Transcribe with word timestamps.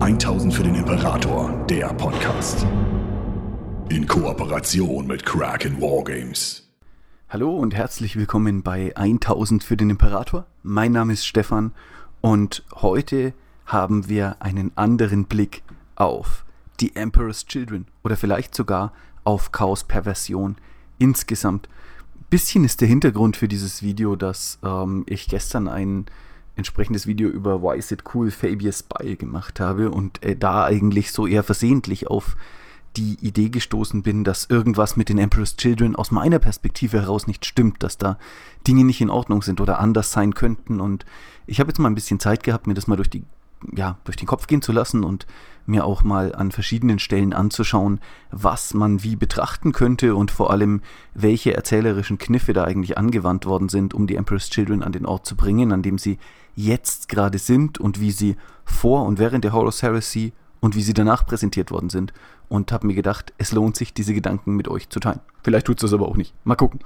1000 0.00 0.54
für 0.54 0.62
den 0.62 0.76
Imperator, 0.76 1.50
der 1.68 1.88
Podcast. 1.88 2.64
In 3.88 4.06
Kooperation 4.06 5.08
mit 5.08 5.26
Kraken 5.26 5.80
Wargames. 5.80 6.70
Hallo 7.28 7.56
und 7.56 7.74
herzlich 7.74 8.14
willkommen 8.14 8.62
bei 8.62 8.96
1000 8.96 9.64
für 9.64 9.76
den 9.76 9.90
Imperator. 9.90 10.46
Mein 10.62 10.92
Name 10.92 11.14
ist 11.14 11.26
Stefan 11.26 11.72
und 12.20 12.64
heute 12.76 13.34
haben 13.66 14.08
wir 14.08 14.36
einen 14.38 14.70
anderen 14.76 15.24
Blick 15.24 15.64
auf 15.96 16.44
The 16.78 16.94
Emperor's 16.94 17.46
Children 17.46 17.86
oder 18.04 18.16
vielleicht 18.16 18.54
sogar 18.54 18.92
auf 19.24 19.50
Chaos 19.50 19.82
Perversion 19.82 20.56
insgesamt. 20.98 21.68
Bisschen 22.30 22.62
ist 22.62 22.80
der 22.80 22.88
Hintergrund 22.88 23.36
für 23.36 23.48
dieses 23.48 23.82
Video, 23.82 24.14
dass 24.14 24.60
ähm, 24.62 25.02
ich 25.08 25.26
gestern 25.26 25.66
ein 25.66 26.06
entsprechendes 26.58 27.06
Video 27.06 27.28
über 27.30 27.62
Why 27.62 27.78
is 27.78 27.90
it 27.90 28.02
cool 28.14 28.30
Fabius 28.30 28.82
Bile 28.82 29.16
gemacht 29.16 29.60
habe 29.60 29.90
und 29.90 30.22
äh, 30.22 30.36
da 30.36 30.64
eigentlich 30.64 31.12
so 31.12 31.26
eher 31.26 31.42
versehentlich 31.42 32.08
auf 32.08 32.36
die 32.96 33.16
Idee 33.20 33.48
gestoßen 33.48 34.02
bin, 34.02 34.24
dass 34.24 34.46
irgendwas 34.46 34.96
mit 34.96 35.08
den 35.08 35.18
Emperor's 35.18 35.56
Children 35.56 35.94
aus 35.94 36.10
meiner 36.10 36.38
Perspektive 36.38 37.00
heraus 37.00 37.26
nicht 37.26 37.46
stimmt, 37.46 37.82
dass 37.82 37.96
da 37.96 38.18
Dinge 38.66 38.84
nicht 38.84 39.00
in 39.00 39.10
Ordnung 39.10 39.42
sind 39.42 39.60
oder 39.60 39.78
anders 39.78 40.10
sein 40.10 40.34
könnten. 40.34 40.80
Und 40.80 41.04
ich 41.46 41.60
habe 41.60 41.70
jetzt 41.70 41.78
mal 41.78 41.88
ein 41.88 41.94
bisschen 41.94 42.18
Zeit 42.18 42.42
gehabt, 42.42 42.66
mir 42.66 42.74
das 42.74 42.88
mal 42.88 42.96
durch 42.96 43.10
die 43.10 43.24
ja, 43.74 43.98
durch 44.04 44.16
den 44.16 44.26
Kopf 44.26 44.46
gehen 44.46 44.62
zu 44.62 44.70
lassen 44.70 45.02
und 45.02 45.26
mir 45.66 45.84
auch 45.84 46.04
mal 46.04 46.34
an 46.34 46.52
verschiedenen 46.52 46.98
Stellen 46.98 47.32
anzuschauen, 47.32 48.00
was 48.30 48.72
man 48.72 49.02
wie 49.02 49.16
betrachten 49.16 49.72
könnte 49.72 50.14
und 50.14 50.30
vor 50.30 50.50
allem, 50.50 50.80
welche 51.14 51.54
erzählerischen 51.54 52.18
Kniffe 52.18 52.52
da 52.52 52.64
eigentlich 52.64 52.96
angewandt 52.96 53.46
worden 53.46 53.68
sind, 53.68 53.94
um 53.94 54.06
die 54.06 54.14
Emperor's 54.14 54.50
Children 54.50 54.82
an 54.82 54.92
den 54.92 55.06
Ort 55.06 55.26
zu 55.26 55.36
bringen, 55.36 55.72
an 55.72 55.82
dem 55.82 55.98
sie 55.98 56.18
jetzt 56.58 57.08
gerade 57.08 57.38
sind 57.38 57.78
und 57.78 58.00
wie 58.00 58.10
sie 58.10 58.36
vor 58.64 59.04
und 59.04 59.18
während 59.18 59.44
der 59.44 59.52
Horus 59.52 59.82
Heresy 59.82 60.32
und 60.60 60.74
wie 60.74 60.82
sie 60.82 60.92
danach 60.92 61.24
präsentiert 61.24 61.70
worden 61.70 61.88
sind. 61.88 62.12
Und 62.48 62.72
habe 62.72 62.86
mir 62.86 62.94
gedacht, 62.94 63.32
es 63.38 63.52
lohnt 63.52 63.76
sich, 63.76 63.94
diese 63.94 64.14
Gedanken 64.14 64.56
mit 64.56 64.68
euch 64.68 64.88
zu 64.88 65.00
teilen. 65.00 65.20
Vielleicht 65.42 65.66
tut 65.66 65.78
es 65.78 65.82
das 65.82 65.92
aber 65.92 66.08
auch 66.08 66.16
nicht. 66.16 66.34
Mal 66.44 66.56
gucken. 66.56 66.80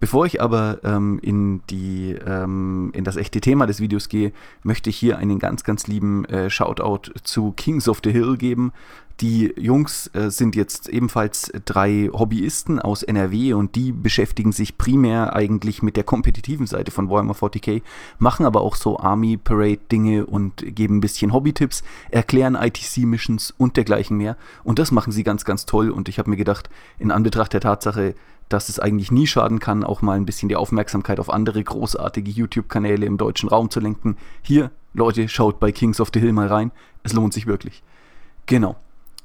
Bevor 0.00 0.26
ich 0.26 0.40
aber 0.40 0.80
ähm, 0.84 1.18
in, 1.22 1.62
die, 1.70 2.16
ähm, 2.26 2.90
in 2.94 3.04
das 3.04 3.16
echte 3.16 3.40
Thema 3.40 3.66
des 3.66 3.80
Videos 3.80 4.08
gehe, 4.08 4.32
möchte 4.62 4.90
ich 4.90 4.96
hier 4.96 5.18
einen 5.18 5.38
ganz, 5.38 5.64
ganz 5.64 5.86
lieben 5.86 6.24
äh, 6.26 6.50
Shoutout 6.50 7.12
zu 7.22 7.52
Kings 7.52 7.88
of 7.88 8.00
the 8.04 8.12
Hill 8.12 8.36
geben. 8.36 8.72
Die 9.20 9.54
Jungs 9.56 10.10
äh, 10.14 10.28
sind 10.30 10.56
jetzt 10.56 10.88
ebenfalls 10.88 11.52
drei 11.64 12.10
Hobbyisten 12.12 12.80
aus 12.80 13.04
NRW 13.04 13.52
und 13.54 13.76
die 13.76 13.92
beschäftigen 13.92 14.50
sich 14.50 14.76
primär 14.76 15.36
eigentlich 15.36 15.84
mit 15.84 15.96
der 15.96 16.02
kompetitiven 16.02 16.66
Seite 16.66 16.90
von 16.90 17.08
Warhammer 17.08 17.34
40k, 17.34 17.82
machen 18.18 18.44
aber 18.44 18.62
auch 18.62 18.74
so 18.74 18.98
Army 18.98 19.36
Parade 19.36 19.78
Dinge 19.92 20.26
und 20.26 20.64
geben 20.74 20.96
ein 20.96 21.00
bisschen 21.00 21.32
Hobbytipps, 21.32 21.84
erklären 22.10 22.56
ITC 22.56 23.04
Missions 23.06 23.54
und 23.56 23.76
dergleichen 23.76 24.16
mehr. 24.16 24.36
Und 24.64 24.80
das 24.80 24.90
machen 24.90 25.12
sie 25.12 25.22
ganz, 25.22 25.44
ganz 25.44 25.64
toll. 25.64 25.90
Und 25.90 26.08
ich 26.08 26.18
habe 26.18 26.30
mir 26.30 26.36
gedacht, 26.36 26.68
in 26.98 27.12
Anbetracht 27.12 27.52
der 27.52 27.60
Tatsache, 27.60 28.16
dass 28.48 28.68
es 28.68 28.80
eigentlich 28.80 29.12
nie 29.12 29.28
schaden 29.28 29.60
kann, 29.60 29.84
auch 29.84 30.02
mal 30.02 30.16
ein 30.16 30.26
bisschen 30.26 30.48
die 30.48 30.56
Aufmerksamkeit 30.56 31.20
auf 31.20 31.30
andere 31.30 31.62
großartige 31.62 32.32
YouTube-Kanäle 32.32 33.06
im 33.06 33.16
deutschen 33.16 33.48
Raum 33.48 33.70
zu 33.70 33.78
lenken. 33.78 34.16
Hier, 34.42 34.72
Leute, 34.92 35.28
schaut 35.28 35.60
bei 35.60 35.70
Kings 35.70 36.00
of 36.00 36.10
the 36.12 36.20
Hill 36.20 36.32
mal 36.32 36.48
rein. 36.48 36.72
Es 37.04 37.12
lohnt 37.12 37.32
sich 37.32 37.46
wirklich. 37.46 37.84
Genau. 38.46 38.76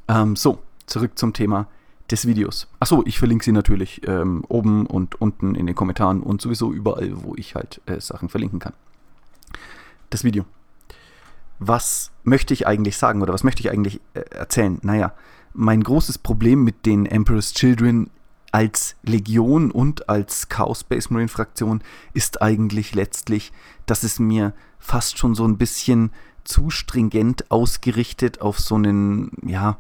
Ähm, 0.10 0.36
so, 0.36 0.60
zurück 0.88 1.18
zum 1.18 1.34
Thema 1.34 1.68
des 2.10 2.26
Videos. 2.26 2.68
Achso, 2.80 3.04
ich 3.06 3.20
verlinke 3.20 3.46
sie 3.46 3.52
natürlich 3.52 4.02
ähm, 4.08 4.44
oben 4.48 4.88
und 4.88 5.22
unten 5.22 5.54
in 5.54 5.68
den 5.68 5.76
Kommentaren 5.76 6.22
und 6.22 6.42
sowieso 6.42 6.74
überall, 6.74 7.24
wo 7.24 7.36
ich 7.36 7.54
halt 7.54 7.80
äh, 7.86 8.02
Sachen 8.02 8.28
verlinken 8.28 8.60
kann. 8.60 8.74
Das 10.10 10.24
Video. 10.24 10.46
Was 11.60 12.12
möchte 12.24 12.54
ich 12.54 12.66
eigentlich 12.66 12.98
sagen 12.98 13.22
oder 13.22 13.34
was 13.34 13.44
möchte 13.44 13.62
ich 13.62 13.70
eigentlich 13.70 14.02
äh, 14.16 14.22
erzählen? 14.32 14.80
Naja, 14.82 15.14
mein 15.54 15.84
großes 15.84 16.18
Problem 16.18 16.64
mit 16.64 16.88
den 16.88 17.06
Emperor's 17.06 17.54
Children 17.54 18.10
als 18.52 18.96
Legion 19.04 19.70
und 19.70 20.10
als 20.10 20.50
Chaos 20.50 20.80
Space 20.80 21.12
Marine 21.12 21.30
Fraktion 21.30 21.84
ist 22.14 22.42
eigentlich 22.42 22.96
letztlich, 22.96 23.52
dass 23.86 24.02
es 24.02 24.18
mir 24.18 24.54
fast 24.80 25.20
schon 25.20 25.36
so 25.36 25.48
ein 25.48 25.58
bisschen 25.58 26.12
zu 26.44 26.72
stringent 26.72 27.52
ausgerichtet 27.52 28.42
auf 28.42 28.60
so 28.60 28.74
einen, 28.74 29.32
ja, 29.46 29.78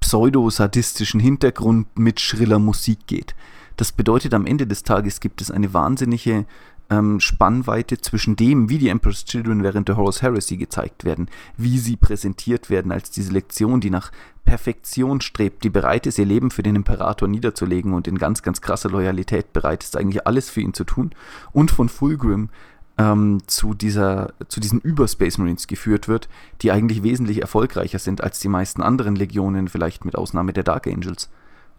pseudo-sadistischen 0.00 1.20
Hintergrund 1.20 1.98
mit 1.98 2.20
schriller 2.20 2.58
Musik 2.58 3.06
geht. 3.06 3.34
Das 3.76 3.92
bedeutet, 3.92 4.34
am 4.34 4.46
Ende 4.46 4.66
des 4.66 4.82
Tages 4.82 5.20
gibt 5.20 5.40
es 5.40 5.50
eine 5.50 5.72
wahnsinnige 5.72 6.44
ähm, 6.90 7.20
Spannweite 7.20 7.98
zwischen 7.98 8.36
dem, 8.36 8.68
wie 8.68 8.78
die 8.78 8.88
Emperor's 8.88 9.24
Children 9.24 9.62
während 9.62 9.88
der 9.88 9.96
Horus 9.96 10.22
Heresy 10.22 10.56
gezeigt 10.56 11.04
werden, 11.04 11.28
wie 11.56 11.78
sie 11.78 11.96
präsentiert 11.96 12.68
werden 12.68 12.92
als 12.92 13.10
diese 13.10 13.32
Lektion, 13.32 13.80
die 13.80 13.90
nach 13.90 14.10
Perfektion 14.44 15.20
strebt, 15.20 15.62
die 15.62 15.70
bereit 15.70 16.06
ist, 16.06 16.18
ihr 16.18 16.26
Leben 16.26 16.50
für 16.50 16.64
den 16.64 16.76
Imperator 16.76 17.28
niederzulegen 17.28 17.92
und 17.92 18.08
in 18.08 18.18
ganz, 18.18 18.42
ganz 18.42 18.60
krasser 18.60 18.90
Loyalität 18.90 19.52
bereit 19.52 19.84
ist, 19.84 19.96
eigentlich 19.96 20.26
alles 20.26 20.50
für 20.50 20.60
ihn 20.60 20.74
zu 20.74 20.84
tun, 20.84 21.12
und 21.52 21.70
von 21.70 21.88
Fulgrim 21.88 22.50
ähm, 22.98 23.38
zu, 23.46 23.74
dieser, 23.74 24.32
zu 24.48 24.60
diesen 24.60 24.80
Über-Space 24.80 25.38
Marines 25.38 25.66
geführt 25.66 26.08
wird, 26.08 26.28
die 26.62 26.72
eigentlich 26.72 27.02
wesentlich 27.02 27.40
erfolgreicher 27.40 27.98
sind 27.98 28.22
als 28.22 28.40
die 28.40 28.48
meisten 28.48 28.82
anderen 28.82 29.16
Legionen, 29.16 29.68
vielleicht 29.68 30.04
mit 30.04 30.16
Ausnahme 30.16 30.52
der 30.52 30.64
Dark 30.64 30.86
Angels. 30.86 31.30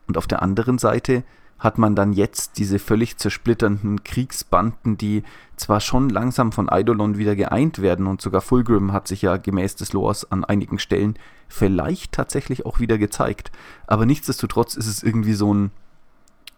Und 0.07 0.17
auf 0.17 0.27
der 0.27 0.41
anderen 0.41 0.77
Seite 0.77 1.23
hat 1.59 1.77
man 1.77 1.95
dann 1.95 2.11
jetzt 2.11 2.57
diese 2.57 2.79
völlig 2.79 3.17
zersplitternden 3.17 4.03
Kriegsbanden, 4.03 4.97
die 4.97 5.21
zwar 5.57 5.79
schon 5.79 6.09
langsam 6.09 6.51
von 6.51 6.69
Eidolon 6.69 7.19
wieder 7.19 7.35
geeint 7.35 7.83
werden 7.83 8.07
und 8.07 8.19
sogar 8.19 8.41
Fulgrim 8.41 8.91
hat 8.91 9.07
sich 9.07 9.21
ja 9.21 9.37
gemäß 9.37 9.75
des 9.75 9.93
Lores 9.93 10.31
an 10.31 10.43
einigen 10.43 10.79
Stellen 10.79 11.19
vielleicht 11.47 12.13
tatsächlich 12.13 12.65
auch 12.65 12.79
wieder 12.79 12.97
gezeigt. 12.97 13.51
Aber 13.85 14.07
nichtsdestotrotz 14.07 14.73
ist 14.73 14.87
es 14.87 15.03
irgendwie 15.03 15.33
so 15.33 15.53
ein, 15.53 15.71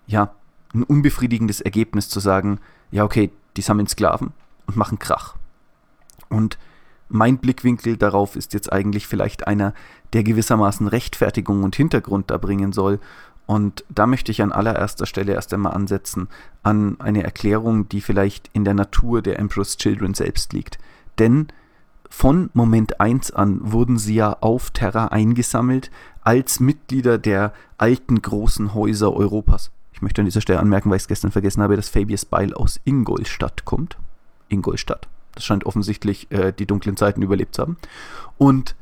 ja, 0.08 0.34
ein 0.74 0.84
unbefriedigendes 0.84 1.60
Ergebnis 1.60 2.08
zu 2.08 2.22
sagen, 2.22 2.60
ja, 2.90 3.04
okay, 3.04 3.30
die 3.58 3.62
sammeln 3.62 3.88
Sklaven 3.88 4.32
und 4.68 4.78
machen 4.78 5.00
Krach. 5.00 5.36
Und 6.30 6.58
mein 7.10 7.38
Blickwinkel 7.38 7.98
darauf 7.98 8.36
ist 8.36 8.54
jetzt 8.54 8.72
eigentlich 8.72 9.08
vielleicht 9.08 9.48
einer, 9.48 9.74
der 10.14 10.24
gewissermaßen 10.24 10.88
Rechtfertigung 10.88 11.64
und 11.64 11.76
Hintergrund 11.76 12.32
da 12.32 12.38
bringen 12.38 12.72
soll 12.74 13.00
und 13.46 13.84
da 13.90 14.08
möchte 14.08 14.32
ich 14.32 14.42
an 14.42 14.52
allererster 14.52 15.06
Stelle 15.06 15.34
erst 15.34 15.54
einmal 15.54 15.74
ansetzen 15.74 16.30
an 16.62 17.00
eine 17.00 17.24
Erklärung, 17.24 17.90
die 17.90 18.02
vielleicht 18.02 18.50
in 18.54 18.64
der 18.64 18.74
Natur 18.74 19.22
der 19.22 19.40
Emperor's 19.40 19.78
Children 19.78 20.14
selbst 20.14 20.54
liegt. 20.54 20.80
Denn 21.20 21.48
von 22.10 22.50
Moment 22.54 23.02
1 23.02 23.32
an 23.32 23.60
wurden 23.62 23.98
sie 23.98 24.16
ja 24.16 24.38
auf 24.40 24.72
Terra 24.72 25.08
eingesammelt 25.08 25.92
als 26.22 26.60
Mitglieder 26.60 27.18
der 27.18 27.54
alten 27.78 28.22
großen 28.22 28.74
Häuser 28.74 29.14
Europas. 29.14 29.72
Ich 29.92 30.02
möchte 30.02 30.22
an 30.22 30.26
dieser 30.26 30.42
Stelle 30.42 30.60
anmerken, 30.60 30.90
weil 30.90 30.98
ich 30.98 31.04
es 31.04 31.08
gestern 31.08 31.32
vergessen 31.32 31.62
habe, 31.62 31.76
dass 31.76 31.90
Fabius 31.90 32.26
Beil 32.26 32.54
aus 32.54 32.80
Ingolstadt 32.86 33.66
kommt. 33.66 33.98
Ingolstadt. 34.54 35.08
Das 35.36 35.44
scheint 35.44 35.66
offensichtlich 35.66 36.32
äh, 36.32 36.54
die 36.54 36.66
dunklen 36.66 36.98
Zeiten 36.98 37.22
überlebt 37.22 37.56
zu 37.56 37.64
haben. 37.64 37.78
Und 38.38 38.76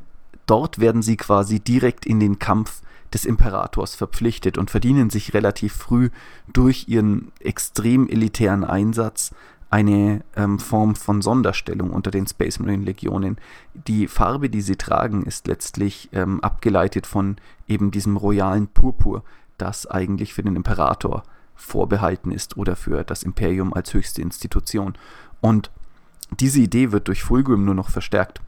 dort 0.46 0.80
werden 0.80 1.02
sie 1.02 1.18
quasi 1.18 1.60
direkt 1.60 2.06
in 2.06 2.20
den 2.20 2.40
Kampf 2.40 2.82
des 3.14 3.26
Imperators 3.26 3.96
verpflichtet 3.96 4.58
und 4.58 4.72
verdienen 4.72 5.10
sich 5.10 5.34
relativ 5.34 5.74
früh 5.74 6.10
durch 6.52 6.88
ihren 6.88 7.32
extrem 7.40 8.08
elitären 8.08 8.64
Einsatz 8.64 9.34
eine 9.70 10.22
ähm, 10.36 10.60
Form 10.60 10.96
von 10.96 11.22
Sonderstellung 11.22 11.92
unter 11.92 12.12
den 12.12 12.28
Space 12.28 12.60
Marine 12.60 12.84
Legionen. 12.84 13.38
Die 13.74 14.08
Farbe, 14.08 14.50
die 14.50 14.62
sie 14.62 14.76
tragen, 14.76 15.24
ist 15.24 15.48
letztlich 15.48 16.10
ähm, 16.12 16.42
abgeleitet 16.42 17.08
von 17.08 17.38
eben 17.68 17.90
diesem 17.90 18.18
royalen 18.18 18.68
Purpur, 18.68 19.24
das 19.58 19.88
eigentlich 19.88 20.34
für 20.34 20.44
den 20.44 20.58
Imperator 20.58 21.24
vorbehalten 21.56 22.32
ist 22.32 22.58
oder 22.58 22.76
für 22.76 23.04
das 23.04 23.24
Imperium 23.24 23.74
als 23.74 23.94
höchste 23.94 24.22
Institution. 24.22 24.96
Und 25.42 25.72
diese 26.40 26.60
Idee 26.60 26.92
wird 26.92 27.08
durch 27.08 27.24
Fulgrim 27.24 27.66
nur 27.66 27.76
noch 27.76 27.90
verstärkt. 27.90 28.42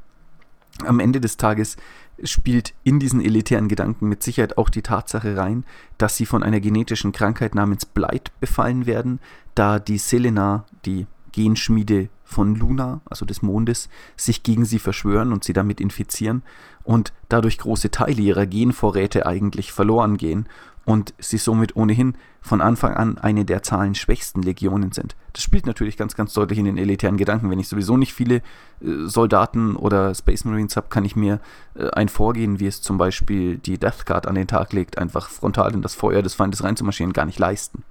Am 0.86 1.00
Ende 1.00 1.20
des 1.20 1.38
Tages 1.38 1.78
spielt 2.24 2.74
in 2.84 3.00
diesen 3.00 3.22
elitären 3.22 3.68
Gedanken 3.68 4.08
mit 4.08 4.24
Sicherheit 4.24 4.58
auch 4.58 4.70
die 4.70 4.82
Tatsache 4.82 5.36
rein, 5.36 5.66
dass 5.98 6.16
sie 6.16 6.26
von 6.26 6.44
einer 6.44 6.60
genetischen 6.60 7.12
Krankheit 7.12 7.56
namens 7.56 7.86
Blight 7.86 8.32
befallen 8.40 8.86
werden, 8.86 9.20
da 9.56 9.80
die 9.80 9.98
Selena, 9.98 10.66
die 10.86 11.08
Genschmiede 11.32 12.10
von 12.24 12.56
Luna, 12.56 13.02
also 13.06 13.26
des 13.26 13.42
Mondes, 13.42 13.90
sich 14.16 14.44
gegen 14.44 14.66
sie 14.66 14.80
verschwören 14.80 15.34
und 15.34 15.44
sie 15.44 15.54
damit 15.54 15.82
infizieren 15.82 16.44
und 16.84 17.14
dadurch 17.30 17.58
große 17.58 17.92
Teile 17.92 18.22
ihrer 18.22 18.46
Genvorräte 18.46 19.26
eigentlich 19.26 19.72
verloren 19.72 20.18
gehen 20.18 20.48
und 20.86 21.14
sie 21.18 21.38
somit 21.38 21.76
ohnehin 21.76 22.16
von 22.42 22.60
Anfang 22.62 22.94
an 22.94 23.18
eine 23.18 23.46
der 23.46 23.64
zahlenschwächsten 23.64 24.44
Legionen 24.44 24.92
sind. 24.92 25.16
Das 25.32 25.42
spielt 25.42 25.66
natürlich 25.66 25.96
ganz, 25.96 26.16
ganz 26.16 26.34
deutlich 26.34 26.60
in 26.60 26.66
den 26.66 26.78
elitären 26.78 27.16
Gedanken. 27.16 27.50
Wenn 27.50 27.60
ich 27.60 27.70
sowieso 27.70 27.96
nicht 27.96 28.14
viele 28.14 28.36
äh, 28.36 28.42
Soldaten 29.06 29.76
oder 29.76 30.14
Space 30.14 30.44
Marines 30.44 30.76
habe, 30.76 30.88
kann 30.90 31.06
ich 31.06 31.16
mir 31.16 31.40
äh, 31.76 31.90
ein 31.92 32.10
Vorgehen, 32.10 32.60
wie 32.60 32.68
es 32.68 32.82
zum 32.82 32.98
Beispiel 32.98 33.58
die 33.58 33.78
Death 33.78 34.06
Guard 34.06 34.28
an 34.28 34.36
den 34.36 34.48
Tag 34.48 34.74
legt, 34.74 34.98
einfach 34.98 35.30
frontal 35.30 35.74
in 35.74 35.82
das 35.82 35.96
Feuer 35.96 36.22
des 36.22 36.34
Feindes 36.34 36.64
reinzumarschieren, 36.64 37.14
gar 37.14 37.26
nicht 37.26 37.40
leisten. 37.40 37.84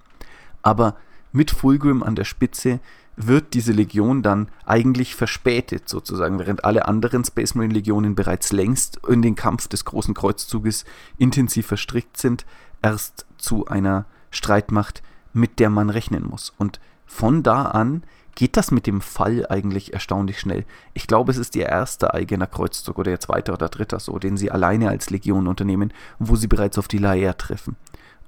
Aber 0.62 0.96
mit 1.32 1.50
Fulgrim 1.50 2.02
an 2.02 2.14
der 2.14 2.24
Spitze 2.24 2.78
wird 3.16 3.54
diese 3.54 3.72
Legion 3.72 4.22
dann 4.22 4.48
eigentlich 4.64 5.14
verspätet 5.14 5.88
sozusagen, 5.88 6.38
während 6.38 6.64
alle 6.64 6.86
anderen 6.86 7.24
Space 7.24 7.54
Marine 7.54 7.74
Legionen 7.74 8.14
bereits 8.14 8.52
längst 8.52 9.00
in 9.06 9.22
den 9.22 9.34
Kampf 9.34 9.68
des 9.68 9.84
großen 9.84 10.14
Kreuzzuges 10.14 10.84
intensiv 11.18 11.66
verstrickt 11.66 12.16
sind, 12.16 12.46
erst 12.80 13.26
zu 13.36 13.66
einer 13.66 14.06
Streitmacht, 14.30 15.02
mit 15.32 15.58
der 15.58 15.70
man 15.70 15.90
rechnen 15.90 16.26
muss. 16.26 16.52
Und 16.56 16.80
von 17.06 17.42
da 17.42 17.66
an 17.66 18.02
geht 18.34 18.56
das 18.56 18.70
mit 18.70 18.86
dem 18.86 19.00
Fall 19.02 19.46
eigentlich 19.48 19.92
erstaunlich 19.92 20.40
schnell. 20.40 20.64
Ich 20.94 21.06
glaube, 21.06 21.32
es 21.32 21.38
ist 21.38 21.54
ihr 21.54 21.66
erster 21.66 22.14
eigener 22.14 22.46
Kreuzzug 22.46 22.98
oder 22.98 23.10
ihr 23.10 23.20
zweiter 23.20 23.52
oder 23.52 23.68
dritter 23.68 24.00
so, 24.00 24.18
den 24.18 24.38
sie 24.38 24.50
alleine 24.50 24.88
als 24.88 25.10
Legion 25.10 25.46
unternehmen, 25.46 25.92
wo 26.18 26.36
sie 26.36 26.46
bereits 26.46 26.78
auf 26.78 26.88
die 26.88 26.98
Laer 26.98 27.36
treffen. 27.36 27.76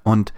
Und 0.02 0.34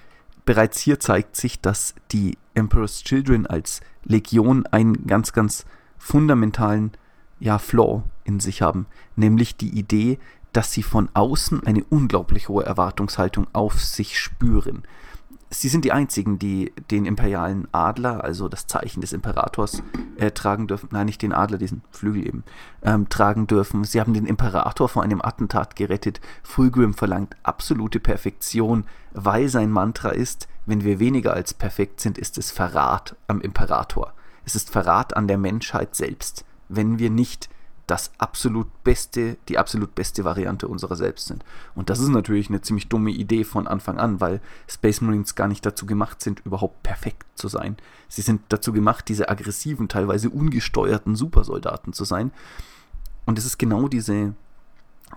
bereits 0.47 0.81
hier 0.81 0.99
zeigt 0.99 1.37
sich, 1.37 1.61
dass 1.61 1.95
die 2.13 2.39
Emperor's 2.55 3.03
Children 3.03 3.47
als 3.47 3.83
Legion 4.05 4.65
einen 4.67 5.07
ganz, 5.07 5.35
ganz 5.35 5.67
fundamentalen 5.99 6.93
ja, 7.39 7.59
Flaw 7.59 8.05
in 8.25 8.41
sich 8.41 8.63
haben, 8.63 8.87
nämlich 9.17 9.57
die 9.57 9.79
Idee, 9.79 10.19
dass 10.55 10.73
sie 10.73 10.83
von 10.83 11.11
außen 11.13 11.67
eine 11.67 11.85
unglaublich 11.85 12.49
hohe 12.49 12.65
Erwartungshaltung 12.65 13.47
auf 13.53 13.79
sich 13.83 14.19
spüren 14.19 14.85
sie 15.51 15.69
sind 15.69 15.85
die 15.85 15.93
einzigen, 15.93 16.39
die 16.39 16.73
den 16.91 17.07
imperialen 17.07 17.69
Adler, 17.73 18.25
also 18.25 18.49
das 18.49 18.67
Zeichen 18.67 19.01
des 19.01 19.13
Imperators, 19.13 19.83
äh, 20.17 20.31
tragen 20.31 20.67
dürfen. 20.67 20.89
Nein, 20.93 21.07
nicht 21.07 21.23
den 21.23 21.33
Adler, 21.33 21.59
diesen 21.59 21.83
Flügel 21.91 22.27
eben, 22.27 22.45
ähm, 22.83 23.09
tragen 23.09 23.47
dürfen. 23.47 23.85
Sie 23.85 24.01
haben 24.01 24.15
den 24.15 24.27
Imperator 24.27 24.89
vor 24.89 25.03
einem 25.03 25.23
Attentat 25.23 25.77
gerettet. 25.77 26.21
Fulgrim 26.43 26.95
verlangt 26.95 27.37
absolute 27.43 28.01
Perfektion, 28.01 28.85
weil 29.13 29.49
sein 29.49 29.71
Mantra 29.71 30.11
ist, 30.11 30.49
wenn 30.67 30.85
wir 30.85 30.99
weniger 30.99 31.33
als 31.33 31.55
perfekt 31.55 32.01
sind, 32.01 32.19
ist 32.19 32.39
es 32.39 32.51
Verrat 32.51 33.17
am 33.29 33.41
Imperator. 33.41 34.13
Es 34.45 34.55
ist 34.55 34.71
Verrat 34.71 35.17
an 35.17 35.29
der 35.29 35.39
Menschheit 35.39 35.95
selbst, 35.95 36.45
wenn 36.69 36.99
wir 36.99 37.11
nicht 37.11 37.49
das 37.87 38.11
absolut 38.19 38.67
beste, 38.83 39.37
die 39.49 39.59
absolut 39.59 39.95
beste 39.95 40.25
Variante 40.25 40.67
unserer 40.67 40.97
selbst 40.97 41.29
sind. 41.29 41.45
Und 41.75 41.89
das 41.89 42.01
ist 42.01 42.09
natürlich 42.09 42.49
eine 42.49 42.61
ziemlich 42.61 42.89
dumme 42.89 43.11
Idee 43.11 43.45
von 43.45 43.67
Anfang 43.67 43.99
an, 43.99 44.21
weil 44.21 44.41
Space 44.69 45.01
Marines 45.01 45.35
gar 45.35 45.47
nicht 45.47 45.65
dazu 45.65 45.87
gemacht 45.87 46.21
sind, 46.21 46.41
überhaupt 46.45 46.83
perfekt 46.83 47.27
zu 47.37 47.49
sein. 47.49 47.77
Sie 48.09 48.23
sind 48.23 48.43
dazu 48.49 48.73
gemacht, 48.73 49.09
diese 49.09 49.29
aggressiven, 49.29 49.89
teilweise 49.89 50.31
ungesteuerten 50.31 51.15
Supersoldaten 51.15 51.93
zu 51.93 52.05
sein. 52.05 52.33
Und 53.25 53.39
es 53.39 53.45
ist 53.45 53.59
genau 53.59 53.89
diese, 53.89 54.35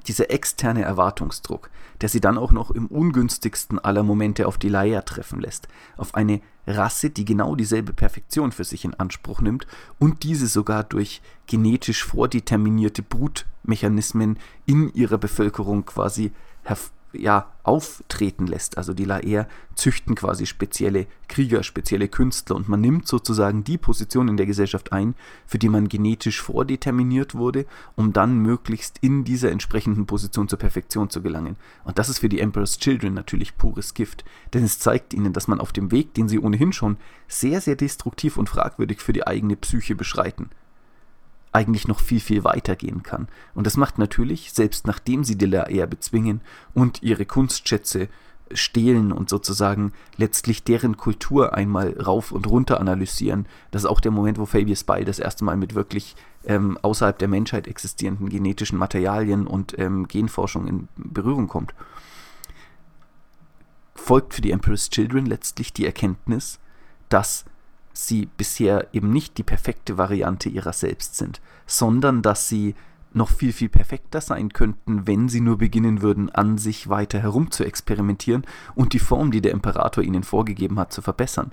dieser 0.07 0.31
externe 0.31 0.83
Erwartungsdruck, 0.83 1.69
der 2.01 2.09
sie 2.09 2.21
dann 2.21 2.37
auch 2.37 2.51
noch 2.51 2.71
im 2.71 2.87
ungünstigsten 2.87 3.79
aller 3.79 4.03
Momente 4.03 4.47
auf 4.47 4.57
die 4.57 4.69
Leier 4.69 5.03
treffen 5.05 5.39
lässt. 5.39 5.67
Auf 5.97 6.15
eine 6.15 6.41
Rasse, 6.67 7.09
die 7.09 7.25
genau 7.25 7.55
dieselbe 7.55 7.93
Perfektion 7.93 8.51
für 8.51 8.63
sich 8.63 8.85
in 8.85 8.93
Anspruch 8.93 9.41
nimmt 9.41 9.67
und 9.97 10.23
diese 10.23 10.47
sogar 10.47 10.83
durch 10.83 11.21
genetisch 11.47 12.03
vordeterminierte 12.03 13.01
Brutmechanismen 13.01 14.37
in 14.65 14.93
ihrer 14.93 15.17
Bevölkerung 15.17 15.85
quasi 15.85 16.31
herv 16.63 16.91
ja, 17.13 17.51
auftreten 17.63 18.47
lässt. 18.47 18.77
Also 18.77 18.93
die 18.93 19.05
Laer 19.05 19.47
züchten 19.75 20.15
quasi 20.15 20.45
spezielle 20.45 21.07
Krieger, 21.27 21.63
spezielle 21.63 22.07
Künstler 22.07 22.55
und 22.55 22.67
man 22.67 22.81
nimmt 22.81 23.07
sozusagen 23.07 23.63
die 23.63 23.77
Position 23.77 24.27
in 24.27 24.37
der 24.37 24.45
Gesellschaft 24.45 24.91
ein, 24.91 25.15
für 25.45 25.59
die 25.59 25.69
man 25.69 25.87
genetisch 25.87 26.41
vordeterminiert 26.41 27.35
wurde, 27.35 27.65
um 27.95 28.13
dann 28.13 28.39
möglichst 28.39 28.97
in 28.99 29.23
dieser 29.23 29.51
entsprechenden 29.51 30.05
Position 30.05 30.47
zur 30.47 30.59
Perfektion 30.59 31.09
zu 31.09 31.21
gelangen. 31.21 31.55
Und 31.83 31.99
das 31.99 32.09
ist 32.09 32.19
für 32.19 32.29
die 32.29 32.39
Emperor's 32.39 32.79
Children 32.79 33.13
natürlich 33.13 33.57
pures 33.57 33.93
Gift, 33.93 34.25
denn 34.53 34.63
es 34.63 34.79
zeigt 34.79 35.13
ihnen, 35.13 35.33
dass 35.33 35.47
man 35.47 35.59
auf 35.59 35.71
dem 35.71 35.91
Weg, 35.91 36.13
den 36.13 36.27
sie 36.27 36.39
ohnehin 36.39 36.73
schon 36.73 36.97
sehr, 37.27 37.61
sehr 37.61 37.75
destruktiv 37.75 38.37
und 38.37 38.49
fragwürdig 38.49 39.01
für 39.01 39.13
die 39.13 39.25
eigene 39.25 39.55
Psyche 39.55 39.95
beschreiten, 39.95 40.49
eigentlich 41.51 41.87
noch 41.87 41.99
viel, 41.99 42.19
viel 42.19 42.43
weiter 42.43 42.75
gehen 42.75 43.03
kann. 43.03 43.27
Und 43.55 43.65
das 43.65 43.77
macht 43.77 43.97
natürlich, 43.97 44.53
selbst 44.53 44.85
nachdem 44.85 45.23
sie 45.23 45.37
die 45.37 45.49
eher 45.69 45.87
bezwingen 45.87 46.41
und 46.73 47.01
ihre 47.01 47.25
Kunstschätze 47.25 48.07
stehlen 48.51 49.11
und 49.11 49.29
sozusagen 49.29 49.93
letztlich 50.17 50.63
deren 50.63 50.97
Kultur 50.97 51.53
einmal 51.53 51.99
rauf 52.01 52.31
und 52.31 52.47
runter 52.47 52.79
analysieren. 52.79 53.47
Das 53.71 53.83
ist 53.83 53.89
auch 53.89 53.99
der 53.99 54.11
Moment, 54.11 54.39
wo 54.39 54.45
Fabius 54.45 54.83
Ball 54.83 55.05
das 55.05 55.19
erste 55.19 55.43
Mal 55.43 55.57
mit 55.57 55.75
wirklich 55.75 56.15
ähm, 56.45 56.77
außerhalb 56.81 57.17
der 57.17 57.27
Menschheit 57.27 57.67
existierenden 57.67 58.29
genetischen 58.29 58.77
Materialien 58.77 59.45
und 59.45 59.77
ähm, 59.77 60.07
Genforschung 60.07 60.67
in 60.67 60.87
Berührung 60.95 61.47
kommt. 61.47 61.73
Folgt 63.95 64.33
für 64.33 64.41
die 64.41 64.51
Emperor's 64.51 64.89
Children 64.89 65.25
letztlich 65.25 65.73
die 65.73 65.85
Erkenntnis, 65.85 66.59
dass 67.09 67.45
sie 67.93 68.27
bisher 68.37 68.87
eben 68.93 69.11
nicht 69.11 69.37
die 69.37 69.43
perfekte 69.43 69.97
Variante 69.97 70.49
ihrer 70.49 70.73
selbst 70.73 71.15
sind, 71.15 71.41
sondern 71.65 72.21
dass 72.21 72.47
sie 72.47 72.75
noch 73.13 73.29
viel, 73.29 73.53
viel 73.53 73.69
perfekter 73.69 74.21
sein 74.21 74.53
könnten, 74.53 75.07
wenn 75.07 75.29
sie 75.29 75.41
nur 75.41 75.57
beginnen 75.57 76.01
würden, 76.01 76.29
an 76.29 76.57
sich 76.57 76.89
weiter 76.89 77.19
herum 77.19 77.51
zu 77.51 77.63
experimentieren 77.63 78.45
und 78.75 78.93
die 78.93 78.99
Form, 78.99 79.31
die 79.31 79.41
der 79.41 79.51
Imperator 79.51 80.03
ihnen 80.03 80.23
vorgegeben 80.23 80.79
hat, 80.79 80.93
zu 80.93 81.01
verbessern. 81.01 81.51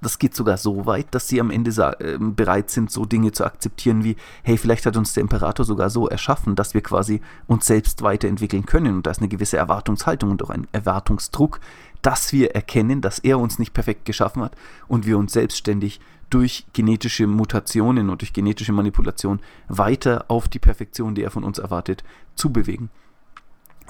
Das 0.00 0.18
geht 0.18 0.34
sogar 0.34 0.56
so 0.56 0.84
weit, 0.84 1.06
dass 1.12 1.28
sie 1.28 1.40
am 1.40 1.50
Ende 1.50 1.70
äh, 2.00 2.18
bereit 2.18 2.70
sind, 2.70 2.90
so 2.90 3.04
Dinge 3.04 3.30
zu 3.30 3.44
akzeptieren 3.44 4.02
wie, 4.02 4.16
hey, 4.42 4.58
vielleicht 4.58 4.84
hat 4.84 4.96
uns 4.96 5.14
der 5.14 5.20
Imperator 5.20 5.64
sogar 5.64 5.90
so 5.90 6.08
erschaffen, 6.08 6.56
dass 6.56 6.74
wir 6.74 6.80
quasi 6.80 7.20
uns 7.46 7.66
selbst 7.66 8.02
weiterentwickeln 8.02 8.66
können. 8.66 8.96
Und 8.96 9.06
da 9.06 9.12
ist 9.12 9.20
eine 9.20 9.28
gewisse 9.28 9.58
Erwartungshaltung 9.58 10.32
und 10.32 10.42
auch 10.42 10.50
ein 10.50 10.66
Erwartungsdruck, 10.72 11.60
dass 12.02 12.32
wir 12.32 12.54
erkennen, 12.54 13.00
dass 13.00 13.20
er 13.20 13.38
uns 13.38 13.58
nicht 13.58 13.72
perfekt 13.72 14.04
geschaffen 14.04 14.42
hat 14.42 14.56
und 14.88 15.06
wir 15.06 15.18
uns 15.18 15.32
selbstständig 15.32 16.00
durch 16.30 16.66
genetische 16.72 17.26
Mutationen 17.26 18.10
und 18.10 18.22
durch 18.22 18.32
genetische 18.32 18.72
Manipulation 18.72 19.40
weiter 19.68 20.24
auf 20.28 20.48
die 20.48 20.58
Perfektion, 20.58 21.14
die 21.14 21.22
er 21.22 21.30
von 21.30 21.44
uns 21.44 21.58
erwartet, 21.58 22.02
zu 22.34 22.52
bewegen. 22.52 22.90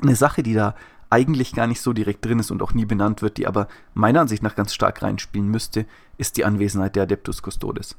Eine 0.01 0.17
Sache, 0.17 0.43
die 0.43 0.55
da 0.55 0.75
eigentlich 1.09 1.55
gar 1.55 1.67
nicht 1.67 1.81
so 1.81 1.93
direkt 1.93 2.25
drin 2.25 2.39
ist 2.39 2.51
und 2.51 2.63
auch 2.63 2.73
nie 2.73 2.85
benannt 2.85 3.23
wird, 3.23 3.37
die 3.37 3.47
aber 3.47 3.69
meiner 3.95 4.23
Ansicht 4.23 4.43
nach 4.43 4.57
ganz 4.57 4.75
stark 4.75 5.03
reinspielen 5.03 5.49
müsste, 5.49 5.87
ist 6.19 6.37
die 6.37 6.45
Anwesenheit 6.45 6.97
der 6.97 7.05
Adeptus 7.05 7.43
Custodes. 7.43 7.97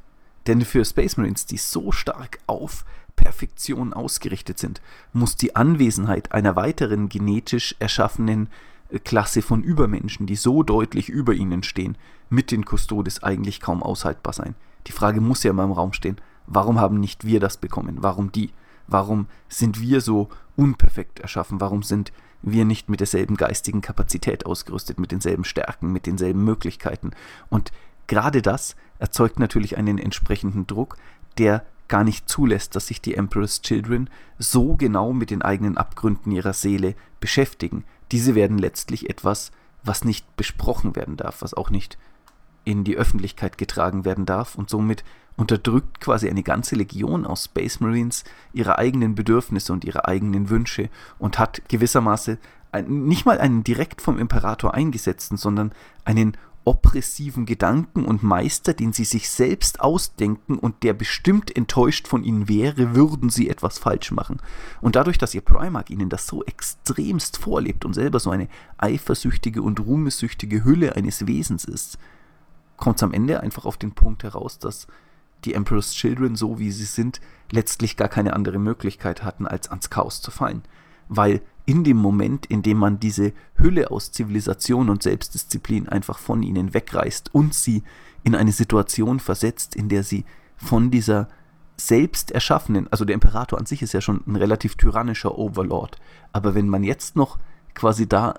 Denn 0.48 0.62
für 0.62 0.84
Space 0.84 1.16
Marines, 1.16 1.46
die 1.46 1.58
so 1.58 1.92
stark 1.92 2.40
auf 2.48 2.84
Perfektion 3.16 3.94
ausgerichtet 3.94 4.60
sind, 4.60 4.82
muss 5.14 5.38
die 5.38 5.56
Anwesenheit 5.56 6.32
einer 6.32 6.56
weiteren 6.56 7.08
genetisch 7.08 7.76
erschaffenen 7.80 8.50
Klasse 9.00 9.42
von 9.42 9.64
Übermenschen, 9.64 10.26
die 10.26 10.36
so 10.36 10.64
deutlich 10.64 11.10
über 11.10 11.34
ihnen 11.34 11.64
stehen, 11.64 11.98
mit 12.30 12.52
den 12.52 12.64
Custodes 12.64 13.24
eigentlich 13.24 13.60
kaum 13.60 13.82
aushaltbar 13.82 14.34
sein. 14.34 14.56
Die 14.88 14.92
Frage 14.92 15.22
muss 15.22 15.44
ja 15.44 15.52
immer 15.52 15.64
im 15.64 15.72
Raum 15.72 15.94
stehen, 15.94 16.18
warum 16.48 16.80
haben 16.80 17.00
nicht 17.00 17.26
wir 17.26 17.40
das 17.40 17.58
bekommen? 17.58 17.98
Warum 18.02 18.32
die? 18.32 18.52
Warum 18.88 19.28
sind 19.48 19.82
wir 19.82 20.02
so 20.02 20.30
unperfekt 20.56 21.20
erschaffen? 21.20 21.62
Warum 21.62 21.84
sind 21.84 22.12
wir 22.42 22.66
nicht 22.66 22.90
mit 22.90 23.00
derselben 23.00 23.38
geistigen 23.38 23.82
Kapazität 23.82 24.46
ausgerüstet, 24.46 25.00
mit 25.00 25.12
denselben 25.12 25.46
Stärken, 25.46 25.92
mit 25.92 26.06
denselben 26.06 26.44
Möglichkeiten? 26.44 27.12
Und 27.50 27.72
gerade 28.08 28.42
das 28.42 28.76
erzeugt 29.00 29.40
natürlich 29.40 29.78
einen 29.78 29.98
entsprechenden 29.98 30.68
Druck, 30.68 30.98
der 31.38 31.66
gar 31.88 32.04
nicht 32.04 32.28
zulässt, 32.28 32.76
dass 32.76 32.88
sich 32.88 33.02
die 33.02 33.16
Emperor's 33.16 33.62
Children 33.62 34.10
so 34.40 34.76
genau 34.76 35.14
mit 35.14 35.30
den 35.30 35.42
eigenen 35.42 35.78
Abgründen 35.78 36.32
ihrer 36.32 36.54
Seele 36.54 36.96
beschäftigen, 37.20 37.86
diese 38.12 38.36
werden 38.36 38.58
letztlich 38.58 39.10
etwas, 39.10 39.52
was 39.84 40.04
nicht 40.04 40.36
besprochen 40.38 40.96
werden 40.96 41.18
darf, 41.18 41.42
was 41.42 41.54
auch 41.54 41.70
nicht 41.70 41.98
in 42.66 42.84
die 42.84 42.96
Öffentlichkeit 42.96 43.58
getragen 43.58 44.06
werden 44.06 44.26
darf. 44.26 44.56
Und 44.56 44.70
somit 44.70 45.04
unterdrückt 45.36 46.00
quasi 46.00 46.30
eine 46.30 46.44
ganze 46.44 46.76
Legion 46.76 47.26
aus 47.26 47.46
Space 47.46 47.80
Marines 47.80 48.24
ihre 48.54 48.78
eigenen 48.78 49.16
Bedürfnisse 49.16 49.74
und 49.74 49.84
ihre 49.84 50.08
eigenen 50.08 50.50
Wünsche 50.50 50.90
und 51.20 51.40
hat 51.40 51.68
gewissermaßen 51.68 52.38
nicht 52.88 53.26
mal 53.26 53.40
einen 53.40 53.64
direkt 53.64 54.02
vom 54.02 54.18
Imperator 54.18 54.74
eingesetzten, 54.74 55.38
sondern 55.38 55.74
einen 56.06 56.38
oppressiven 56.66 57.46
Gedanken 57.46 58.06
und 58.06 58.24
Meister, 58.24 58.74
den 58.74 58.94
sie 58.94 59.04
sich 59.04 59.30
selbst 59.30 59.82
ausdenken 59.82 60.58
und 60.58 60.84
der 60.84 60.94
bestimmt 60.94 61.56
enttäuscht 61.56 62.08
von 62.08 62.24
ihnen 62.24 62.48
wäre, 62.48 62.96
würden 62.96 63.30
sie 63.30 63.50
etwas 63.50 63.80
falsch 63.80 64.12
machen. 64.12 64.42
Und 64.82 64.96
dadurch, 64.96 65.18
dass 65.18 65.34
ihr 65.34 65.42
Primark 65.42 65.90
ihnen 65.90 66.10
das 66.10 66.28
so 66.28 66.44
extremst 66.44 67.38
vorlebt 67.38 67.84
und 67.86 67.94
selber 67.94 68.20
so 68.20 68.30
eine 68.30 68.48
eifersüchtige 68.78 69.62
und 69.62 69.80
ruhmessüchtige 69.82 70.64
Hülle 70.64 70.96
eines 70.96 71.28
Wesens 71.28 71.66
ist, 71.66 71.98
kommt 72.78 72.98
es 72.98 73.04
am 73.04 73.14
Ende 73.14 73.42
einfach 73.42 73.66
auf 73.66 73.78
den 73.78 73.94
Punkt 73.94 74.24
heraus, 74.24 74.60
dass 74.60 74.88
die 75.46 75.54
Emperor's 75.54 75.94
Children, 75.94 76.36
so 76.36 76.60
wie 76.60 76.72
sie 76.72 76.86
sind, 76.86 77.20
letztlich 77.52 77.98
gar 77.98 78.08
keine 78.08 78.34
andere 78.34 78.60
Möglichkeit 78.60 79.24
hatten, 79.24 79.46
als 79.46 79.70
ans 79.70 79.90
Chaos 79.90 80.22
zu 80.22 80.32
fallen. 80.32 80.64
Weil 81.10 81.42
in 81.66 81.84
dem 81.84 81.98
Moment, 81.98 82.46
in 82.48 82.62
dem 82.62 82.78
man 82.78 83.00
diese 83.00 83.34
Hülle 83.56 83.92
aus 83.92 84.12
Zivilisation 84.12 84.90
und 84.90 85.04
Selbstdisziplin 85.04 85.88
einfach 85.88 86.20
von 86.20 86.44
ihnen 86.44 86.74
wegreißt 86.74 87.34
und 87.34 87.54
sie 87.54 87.84
in 88.24 88.36
eine 88.36 88.52
Situation 88.52 89.20
versetzt, 89.20 89.76
in 89.76 89.90
der 89.90 90.04
sie 90.04 90.26
von 90.58 90.92
dieser 90.92 91.28
selbst 91.78 92.32
erschaffenen, 92.32 92.88
also 92.92 93.06
der 93.06 93.16
Imperator 93.16 93.60
an 93.60 93.66
sich 93.66 93.82
ist 93.82 93.94
ja 93.94 94.02
schon 94.02 94.22
ein 94.28 94.36
relativ 94.36 94.76
tyrannischer 94.76 95.38
Overlord, 95.38 95.98
aber 96.32 96.54
wenn 96.56 96.70
man 96.70 96.84
jetzt 96.84 97.16
noch 97.16 97.38
quasi 97.74 98.08
da 98.08 98.36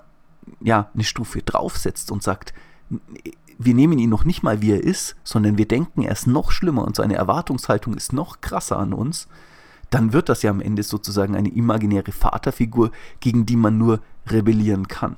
ja 0.61 0.89
eine 0.93 1.03
Stufe 1.03 1.41
draufsetzt 1.41 2.11
und 2.11 2.23
sagt, 2.23 2.53
wir 3.57 3.73
nehmen 3.73 3.99
ihn 3.99 4.09
noch 4.09 4.25
nicht 4.25 4.43
mal, 4.43 4.61
wie 4.61 4.71
er 4.71 4.83
ist, 4.83 5.15
sondern 5.23 5.57
wir 5.57 5.67
denken, 5.67 6.03
er 6.03 6.11
ist 6.11 6.27
noch 6.27 6.51
schlimmer 6.51 6.85
und 6.85 6.95
seine 6.95 7.15
Erwartungshaltung 7.15 7.95
ist 7.95 8.13
noch 8.13 8.41
krasser 8.41 8.77
an 8.77 8.93
uns, 8.93 9.27
dann 9.95 10.11
wird 10.11 10.27
das 10.27 10.41
ja 10.41 10.51
am 10.51 10.59
Ende 10.59 10.83
sozusagen 10.83 11.37
eine 11.37 11.47
imaginäre 11.47 12.11
Vaterfigur, 12.11 12.91
gegen 13.21 13.45
die 13.45 13.55
man 13.55 13.77
nur 13.77 14.01
rebellieren 14.27 14.89
kann. 14.89 15.15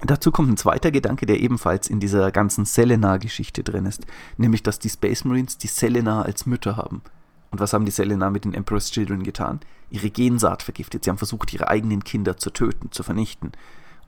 Dazu 0.00 0.30
kommt 0.30 0.48
ein 0.48 0.56
zweiter 0.56 0.92
Gedanke, 0.92 1.26
der 1.26 1.40
ebenfalls 1.40 1.88
in 1.88 1.98
dieser 1.98 2.30
ganzen 2.30 2.66
Selena-Geschichte 2.66 3.64
drin 3.64 3.84
ist, 3.84 4.06
nämlich 4.36 4.62
dass 4.62 4.78
die 4.78 4.90
Space 4.90 5.24
Marines 5.24 5.58
die 5.58 5.66
Selena 5.66 6.22
als 6.22 6.46
Mütter 6.46 6.76
haben. 6.76 7.02
Und 7.50 7.58
was 7.58 7.72
haben 7.72 7.84
die 7.84 7.90
Selena 7.90 8.30
mit 8.30 8.44
den 8.44 8.54
Emperor's 8.54 8.92
Children 8.92 9.24
getan? 9.24 9.58
Ihre 9.90 10.10
Gensaat 10.10 10.62
vergiftet. 10.62 11.02
Sie 11.02 11.10
haben 11.10 11.18
versucht, 11.18 11.52
ihre 11.52 11.66
eigenen 11.66 12.04
Kinder 12.04 12.36
zu 12.36 12.50
töten, 12.50 12.92
zu 12.92 13.02
vernichten. 13.02 13.50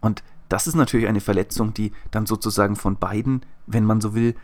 Und 0.00 0.23
das 0.49 0.69
ist 0.69 0.76
natürlich 0.76 1.09
eine 1.09 1.21
Verletzung, 1.21 1.75
die 1.75 1.91
dann 2.12 2.26
sozusagen 2.26 2.76
von 2.76 2.99
beiden, 2.99 3.45
wenn 3.67 3.85
man 3.85 4.00
so 4.00 4.14
will, 4.14 4.37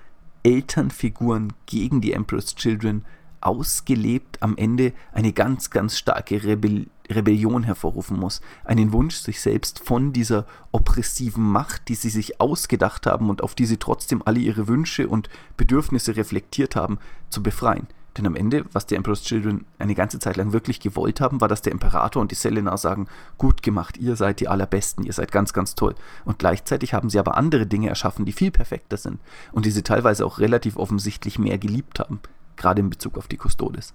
Elternfiguren 0.43 1.53
gegen 1.67 2.01
die 2.01 2.13
Emperor's 2.13 2.57
Children 2.57 3.05
ausgelebt 3.41 4.43
am 4.43 4.57
Ende 4.57 4.93
eine 5.13 5.33
ganz, 5.33 5.71
ganz 5.71 5.97
starke 5.99 6.45
Rebell 6.45 6.87
Rebellion 7.11 7.65
hervorrufen 7.65 8.19
muss. 8.19 8.41
Einen 8.65 8.93
Wunsch, 8.93 9.17
sich 9.17 9.41
selbst 9.41 9.81
von 9.81 10.13
dieser 10.13 10.47
oppressiven 10.71 11.43
Macht, 11.43 11.89
die 11.89 11.97
sie 11.97 12.11
sich 12.11 12.41
ausgedacht 12.41 13.07
haben 13.07 13.31
und 13.31 13.43
auf 13.43 13.57
die 13.57 13.67
sie 13.67 13.79
trotzdem 13.79 14.23
alle 14.25 14.39
ihre 14.39 14.69
Wünsche 14.69 15.09
und 15.09 15.29
Bedürfnisse 15.57 16.17
reflektiert 16.17 16.77
haben, 16.77 16.99
zu 17.29 17.43
befreien. 17.43 17.89
Denn 18.17 18.27
am 18.27 18.35
Ende, 18.35 18.65
was 18.73 18.87
die 18.87 18.97
Emperor's 18.97 19.23
Children 19.23 19.65
eine 19.79 19.95
ganze 19.95 20.19
Zeit 20.19 20.37
lang 20.37 20.53
wirklich 20.53 20.81
gewollt 20.81 21.21
haben, 21.21 21.41
war, 21.41 21.49
dass 21.49 21.63
der 21.63 21.73
Imperator 21.73 22.21
und 22.21 22.31
die 22.33 22.37
Selena 22.37 22.77
sagen, 22.77 23.07
gut 23.39 23.63
gemacht, 23.63 23.97
ihr 23.99 24.17
seid 24.17 24.41
die 24.41 24.49
Allerbesten, 24.49 25.05
ihr 25.05 25.13
seid 25.13 25.31
ganz, 25.31 25.53
ganz 25.53 25.75
toll. 25.77 25.95
Und 26.25 26.39
gleichzeitig 26.39 26.93
haben 26.93 27.09
sie 27.09 27.21
aber 27.21 27.37
andere 27.37 27.67
Dinge 27.67 27.89
erschaffen, 27.89 28.25
die 28.25 28.33
viel 28.33 28.51
perfekter 28.51 28.97
sind 28.97 29.21
und 29.53 29.65
die 29.65 29.71
sie 29.71 29.83
teilweise 29.83 30.27
auch 30.27 30.39
relativ 30.39 30.77
offensichtlich 30.77 31.39
mehr 31.39 31.59
geliebt 31.59 32.01
haben, 32.01 32.21
gerade 32.57 32.81
in 32.81 32.91
Bezug 32.91 33.17
auf 33.17 33.29
die 33.29 33.39
Custodes. 33.39 33.95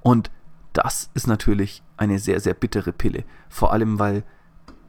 Und 0.00 0.30
das 0.72 1.10
ist 1.14 1.26
natürlich 1.26 1.82
eine 1.96 2.18
sehr, 2.18 2.40
sehr 2.40 2.54
bittere 2.54 2.92
Pille. 2.92 3.24
Vor 3.48 3.72
allem, 3.72 3.98
weil 3.98 4.24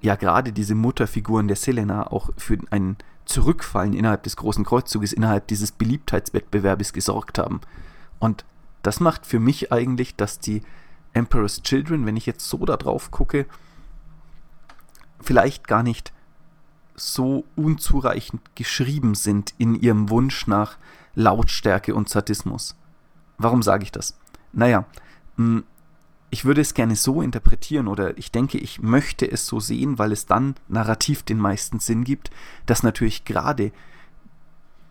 ja 0.01 0.15
gerade 0.15 0.51
diese 0.51 0.75
Mutterfiguren 0.75 1.47
der 1.47 1.57
Selena 1.57 2.11
auch 2.11 2.29
für 2.37 2.57
ein 2.71 2.97
Zurückfallen 3.25 3.93
innerhalb 3.93 4.23
des 4.23 4.37
großen 4.37 4.63
Kreuzzuges, 4.63 5.13
innerhalb 5.13 5.47
dieses 5.47 5.71
Beliebtheitswettbewerbes 5.71 6.93
gesorgt 6.93 7.37
haben. 7.37 7.61
Und 8.19 8.45
das 8.83 8.99
macht 8.99 9.25
für 9.25 9.39
mich 9.39 9.71
eigentlich, 9.71 10.15
dass 10.15 10.39
die 10.39 10.61
Emperor's 11.13 11.61
Children, 11.61 12.05
wenn 12.05 12.15
ich 12.15 12.25
jetzt 12.25 12.47
so 12.47 12.65
da 12.65 12.77
drauf 12.77 13.11
gucke, 13.11 13.45
vielleicht 15.19 15.67
gar 15.67 15.83
nicht 15.83 16.13
so 16.95 17.43
unzureichend 17.55 18.41
geschrieben 18.55 19.13
sind 19.15 19.53
in 19.57 19.75
ihrem 19.75 20.09
Wunsch 20.09 20.47
nach 20.47 20.77
Lautstärke 21.15 21.93
und 21.95 22.09
Sadismus. 22.09 22.75
Warum 23.37 23.63
sage 23.63 23.83
ich 23.83 23.91
das? 23.91 24.17
Naja, 24.53 24.85
hm, 25.35 25.63
ich 26.29 26.45
würde 26.45 26.61
es 26.61 26.73
gerne 26.73 26.95
so 26.95 27.21
interpretieren 27.21 27.87
oder 27.87 28.17
ich 28.17 28.31
denke, 28.31 28.57
ich 28.57 28.81
möchte 28.81 29.29
es 29.29 29.47
so 29.47 29.59
sehen, 29.59 29.97
weil 29.97 30.11
es 30.11 30.25
dann 30.25 30.55
narrativ 30.67 31.23
den 31.23 31.37
meisten 31.37 31.79
Sinn 31.79 32.03
gibt, 32.03 32.31
dass 32.65 32.83
natürlich 32.83 33.23
gerade 33.23 33.71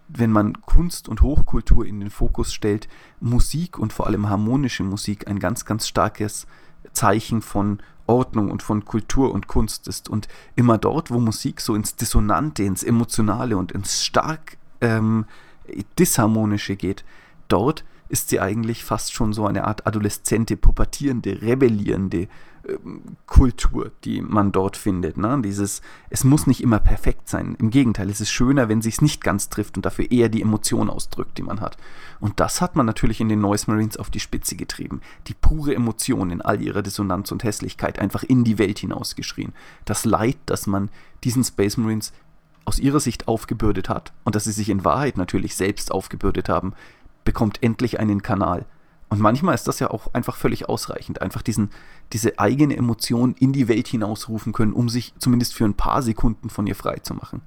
wenn 0.09 0.31
man 0.31 0.63
Kunst 0.63 1.09
und 1.09 1.21
Hochkultur 1.21 1.85
in 1.85 2.01
den 2.01 2.11
Fokus 2.11 2.53
stellt, 2.53 2.89
Musik 3.21 3.79
und 3.79 3.93
vor 3.93 4.07
allem 4.07 4.29
harmonische 4.29 4.85
Musik 4.85 5.27
ein 5.29 5.39
ganz, 5.39 5.65
ganz 5.65 5.89
starkes 5.89 6.47
Zeichen 6.93 7.43
von 7.43 7.81
Ordnung 8.07 8.51
und 8.51 8.63
von 8.63 8.85
Kultur 8.85 9.33
und 9.33 9.49
Kunst 9.49 9.89
ist. 9.89 10.09
Und 10.09 10.29
immer 10.55 10.79
dort, 10.79 11.11
wo 11.11 11.19
Musik 11.19 11.61
so 11.61 11.75
ins 11.75 11.97
Dissonante, 11.97 12.63
ins 12.63 12.85
Emotionale 12.85 13.57
und 13.57 13.73
ins 13.73 14.05
stark 14.05 14.59
ähm, 14.81 15.27
Disharmonische 15.99 16.77
geht, 16.77 17.05
dort 17.49 17.85
ist 18.09 18.29
sie 18.29 18.41
eigentlich 18.41 18.85
fast 18.85 19.13
schon 19.13 19.33
so 19.33 19.47
eine 19.47 19.65
Art 19.65 19.87
adoleszente, 19.87 20.57
pubertierende, 20.57 21.43
rebellierende 21.43 22.29
ähm, 22.69 23.17
Kultur, 23.27 23.93
die 24.05 24.21
man 24.21 24.53
dort 24.53 24.77
findet. 24.77 25.17
Ne? 25.17 25.41
Dieses, 25.43 25.83
es 26.11 26.25
muss 26.25 26.47
nicht 26.47 26.63
immer 26.63 26.79
perfekt 26.79 27.29
sein. 27.29 27.57
Im 27.59 27.71
Gegenteil, 27.71 28.11
es 28.11 28.21
ist 28.21 28.31
schöner, 28.31 28.69
wenn 28.69 28.83
sich 28.83 29.01
nicht 29.01 29.23
ganz 29.23 29.49
trifft 29.49 29.77
und 29.77 29.87
dafür 29.87 30.11
eher 30.11 30.29
die 30.29 30.43
Emotion 30.43 30.91
ausdrückt, 30.91 31.39
die 31.39 31.43
man 31.43 31.61
hat. 31.61 31.77
Und 32.21 32.41
das 32.41 32.61
hat 32.61 32.77
man 32.77 32.87
natürlich 32.87 33.21
in 33.21 33.29
den 33.29 33.41
Noise 33.41 33.71
Marines 33.71 33.97
auf 33.97 34.11
die 34.11 34.21
Spitze 34.21 34.57
getrieben. 34.57 35.01
Die 35.27 35.35
pure 35.35 35.75
Emotion 35.75 36.31
in 36.31 36.43
all 36.43 36.61
ihrer 36.61 36.83
Dissonanz 36.83 37.31
und 37.33 37.45
Hässlichkeit 37.45 37.99
einfach 37.99 38.23
in 38.23 38.45
die 38.45 38.59
Welt 38.59 38.79
hinausgeschrien. 38.79 39.53
Das 39.85 40.05
Leid, 40.05 40.39
das 40.47 40.67
man 40.67 40.91
diesen 41.25 41.45
Space 41.45 41.77
Marines 41.77 42.13
aus 42.65 42.79
ihrer 42.79 43.01
Sicht 43.01 43.29
aufgebürdet 43.29 43.89
hat 43.89 44.13
und 44.25 44.35
dass 44.35 44.45
sie 44.45 44.53
sich 44.53 44.69
in 44.69 44.85
Wahrheit 44.85 45.17
natürlich 45.17 45.55
selbst 45.55 45.93
aufgebürdet 45.93 46.49
haben, 46.49 46.75
bekommt 47.27 47.63
endlich 47.63 48.01
einen 48.01 48.23
Kanal. 48.23 48.65
Und 49.09 49.21
manchmal 49.21 49.55
ist 49.55 49.69
das 49.69 49.79
ja 49.79 49.91
auch 49.91 50.15
einfach 50.15 50.37
völlig 50.37 50.69
ausreichend, 50.69 51.21
einfach 51.21 51.43
diesen, 51.43 51.71
diese 52.13 52.39
eigene 52.39 52.77
Emotion 52.77 53.35
in 53.39 53.53
die 53.53 53.69
Welt 53.69 53.87
hinausrufen 53.89 54.53
können, 54.55 54.73
um 54.73 54.89
sich 54.89 55.15
zumindest 55.19 55.55
für 55.55 55.65
ein 55.65 55.75
paar 55.75 56.03
Sekunden 56.03 56.49
von 56.49 56.67
ihr 56.67 56.75
frei 56.75 56.97
zu 56.97 57.15
machen. 57.15 57.43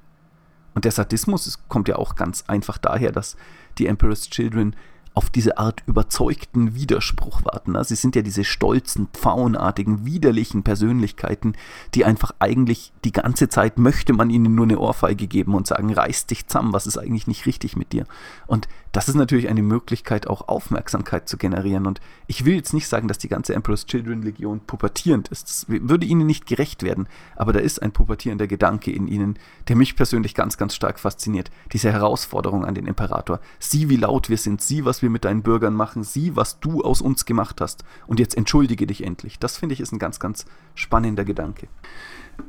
Und 0.75 0.85
der 0.85 0.91
Sadismus 0.91 1.59
kommt 1.67 1.87
ja 1.87 1.95
auch 1.95 2.15
ganz 2.15 2.43
einfach 2.47 2.77
daher, 2.77 3.11
dass 3.11 3.35
die 3.77 3.87
Emperor's 3.87 4.29
Children 4.29 4.75
auf 5.13 5.29
diese 5.29 5.57
Art 5.57 5.83
überzeugten 5.85 6.75
Widerspruch 6.75 7.43
warten. 7.43 7.75
Sie 7.83 7.95
sind 7.95 8.15
ja 8.15 8.21
diese 8.21 8.43
stolzen, 8.43 9.07
pfauenartigen, 9.13 10.05
widerlichen 10.05 10.63
Persönlichkeiten, 10.63 11.53
die 11.93 12.05
einfach 12.05 12.33
eigentlich 12.39 12.93
die 13.03 13.11
ganze 13.11 13.49
Zeit 13.49 13.77
möchte 13.77 14.13
man 14.13 14.29
ihnen 14.29 14.55
nur 14.55 14.65
eine 14.65 14.79
Ohrfeige 14.79 15.27
geben 15.27 15.55
und 15.55 15.67
sagen, 15.67 15.93
reiß 15.93 16.27
dich 16.27 16.47
zusammen, 16.47 16.73
was 16.73 16.87
ist 16.87 16.97
eigentlich 16.97 17.27
nicht 17.27 17.45
richtig 17.45 17.75
mit 17.75 17.91
dir. 17.91 18.05
Und 18.47 18.67
das 18.91 19.07
ist 19.07 19.15
natürlich 19.15 19.49
eine 19.49 19.61
Möglichkeit, 19.61 20.27
auch 20.27 20.47
Aufmerksamkeit 20.47 21.29
zu 21.29 21.37
generieren. 21.37 21.85
Und 21.85 22.01
ich 22.25 22.45
will 22.45 22.55
jetzt 22.55 22.73
nicht 22.73 22.87
sagen, 22.87 23.07
dass 23.07 23.19
die 23.19 23.27
ganze 23.27 23.53
Emperor's 23.53 23.85
Children 23.85 24.23
Legion 24.23 24.61
pubertierend 24.61 25.27
ist. 25.27 25.47
Das 25.47 25.65
würde 25.69 26.05
ihnen 26.07 26.25
nicht 26.25 26.47
gerecht 26.47 26.81
werden. 26.81 27.07
Aber 27.35 27.53
da 27.53 27.59
ist 27.59 27.81
ein 27.81 27.91
pubertierender 27.91 28.47
Gedanke 28.47 28.91
in 28.91 29.07
ihnen, 29.07 29.37
der 29.67 29.75
mich 29.75 29.95
persönlich 29.95 30.33
ganz, 30.33 30.57
ganz 30.57 30.73
stark 30.73 30.99
fasziniert. 30.99 31.51
Diese 31.71 31.91
Herausforderung 31.91 32.65
an 32.65 32.73
den 32.73 32.87
Imperator. 32.87 33.39
Sieh, 33.59 33.89
wie 33.89 33.97
laut 33.97 34.29
wir 34.29 34.37
sind. 34.37 34.61
Sieh, 34.61 34.85
was 34.85 34.98
wir 35.01 35.09
mit 35.09 35.25
deinen 35.25 35.43
Bürgern 35.43 35.73
machen. 35.73 36.03
Sieh, 36.03 36.35
was 36.35 36.59
du 36.59 36.81
aus 36.81 37.01
uns 37.01 37.25
gemacht 37.25 37.61
hast. 37.61 37.83
Und 38.07 38.19
jetzt 38.19 38.35
entschuldige 38.37 38.87
dich 38.87 39.03
endlich. 39.03 39.39
Das 39.39 39.57
finde 39.57 39.73
ich 39.73 39.79
ist 39.79 39.91
ein 39.91 39.99
ganz, 39.99 40.19
ganz 40.19 40.45
spannender 40.75 41.25
Gedanke. 41.25 41.67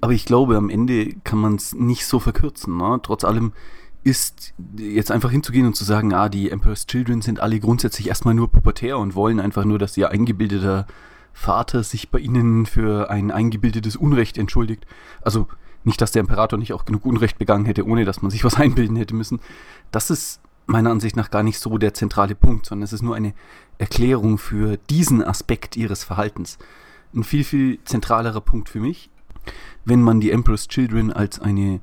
Aber 0.00 0.12
ich 0.12 0.24
glaube, 0.24 0.56
am 0.56 0.70
Ende 0.70 1.14
kann 1.24 1.38
man 1.38 1.56
es 1.56 1.74
nicht 1.74 2.06
so 2.06 2.20
verkürzen. 2.20 2.76
Ne? 2.76 3.00
Trotz 3.02 3.24
allem 3.24 3.52
ist 4.02 4.54
jetzt 4.76 5.10
einfach 5.10 5.30
hinzugehen 5.30 5.66
und 5.66 5.76
zu 5.76 5.84
sagen, 5.84 6.14
ah, 6.14 6.28
die 6.28 6.50
Emperor's 6.50 6.86
Children 6.86 7.20
sind 7.20 7.40
alle 7.40 7.60
grundsätzlich 7.60 8.08
erstmal 8.08 8.34
nur 8.34 8.50
pubertär 8.50 8.98
und 8.98 9.14
wollen 9.14 9.40
einfach 9.40 9.64
nur, 9.64 9.78
dass 9.78 9.96
ihr 9.96 10.10
eingebildeter 10.10 10.86
Vater 11.32 11.82
sich 11.82 12.10
bei 12.10 12.18
ihnen 12.18 12.66
für 12.66 13.10
ein 13.10 13.30
eingebildetes 13.30 13.96
Unrecht 13.96 14.38
entschuldigt. 14.38 14.86
Also 15.22 15.48
nicht, 15.84 16.00
dass 16.00 16.12
der 16.12 16.20
Imperator 16.20 16.58
nicht 16.58 16.72
auch 16.72 16.84
genug 16.84 17.04
Unrecht 17.06 17.38
begangen 17.38 17.64
hätte, 17.64 17.86
ohne 17.86 18.04
dass 18.04 18.22
man 18.22 18.30
sich 18.30 18.44
was 18.44 18.54
einbilden 18.56 18.96
hätte 18.96 19.14
müssen. 19.14 19.40
Das 19.90 20.10
ist 20.10 20.40
meiner 20.70 20.90
Ansicht 20.90 21.16
nach 21.16 21.30
gar 21.30 21.42
nicht 21.42 21.58
so 21.58 21.78
der 21.78 21.94
zentrale 21.94 22.34
Punkt, 22.34 22.66
sondern 22.66 22.84
es 22.84 22.92
ist 22.92 23.02
nur 23.02 23.16
eine 23.16 23.34
Erklärung 23.78 24.38
für 24.38 24.76
diesen 24.88 25.22
Aspekt 25.22 25.76
ihres 25.76 26.04
Verhaltens. 26.04 26.58
Ein 27.14 27.24
viel, 27.24 27.44
viel 27.44 27.78
zentralerer 27.84 28.40
Punkt 28.40 28.68
für 28.68 28.80
mich, 28.80 29.10
wenn 29.84 30.02
man 30.02 30.20
die 30.20 30.30
Emperor's 30.30 30.68
Children 30.68 31.12
als 31.12 31.40
eine 31.40 31.80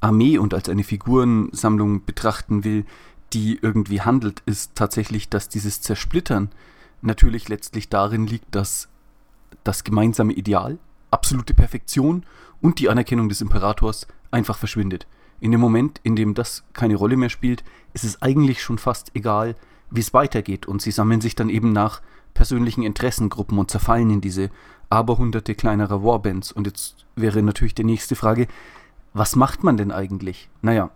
Armee 0.00 0.38
und 0.38 0.54
als 0.54 0.68
eine 0.68 0.84
Figurensammlung 0.84 2.04
betrachten 2.04 2.64
will, 2.64 2.86
die 3.32 3.58
irgendwie 3.60 4.00
handelt, 4.00 4.42
ist 4.46 4.74
tatsächlich, 4.74 5.28
dass 5.28 5.48
dieses 5.48 5.82
Zersplittern 5.82 6.50
natürlich 7.02 7.48
letztlich 7.48 7.88
darin 7.88 8.26
liegt, 8.26 8.54
dass 8.54 8.88
das 9.64 9.84
gemeinsame 9.84 10.32
Ideal, 10.32 10.78
absolute 11.10 11.54
Perfektion 11.54 12.24
und 12.60 12.78
die 12.78 12.88
Anerkennung 12.88 13.28
des 13.28 13.40
Imperators 13.40 14.06
einfach 14.30 14.58
verschwindet. 14.58 15.06
In 15.40 15.52
dem 15.52 15.60
Moment, 15.60 16.00
in 16.02 16.16
dem 16.16 16.34
das 16.34 16.64
keine 16.72 16.96
Rolle 16.96 17.16
mehr 17.16 17.30
spielt, 17.30 17.64
ist 17.92 18.04
es 18.04 18.20
eigentlich 18.22 18.62
schon 18.62 18.78
fast 18.78 19.14
egal, 19.14 19.56
wie 19.90 20.00
es 20.00 20.14
weitergeht 20.14 20.66
und 20.66 20.82
sie 20.82 20.90
sammeln 20.90 21.20
sich 21.20 21.34
dann 21.34 21.48
eben 21.48 21.72
nach 21.72 22.00
persönlichen 22.34 22.82
Interessengruppen 22.82 23.58
und 23.58 23.70
zerfallen 23.70 24.10
in 24.10 24.20
diese 24.20 24.50
aberhunderte 24.88 25.54
kleinerer 25.54 26.04
Warbands. 26.04 26.52
Und 26.52 26.66
jetzt 26.66 27.06
wäre 27.16 27.42
natürlich 27.42 27.74
die 27.74 27.84
nächste 27.84 28.16
Frage, 28.16 28.46
was 29.12 29.36
macht 29.36 29.64
man 29.64 29.76
denn 29.76 29.90
eigentlich? 29.90 30.48
Naja, 30.62 30.90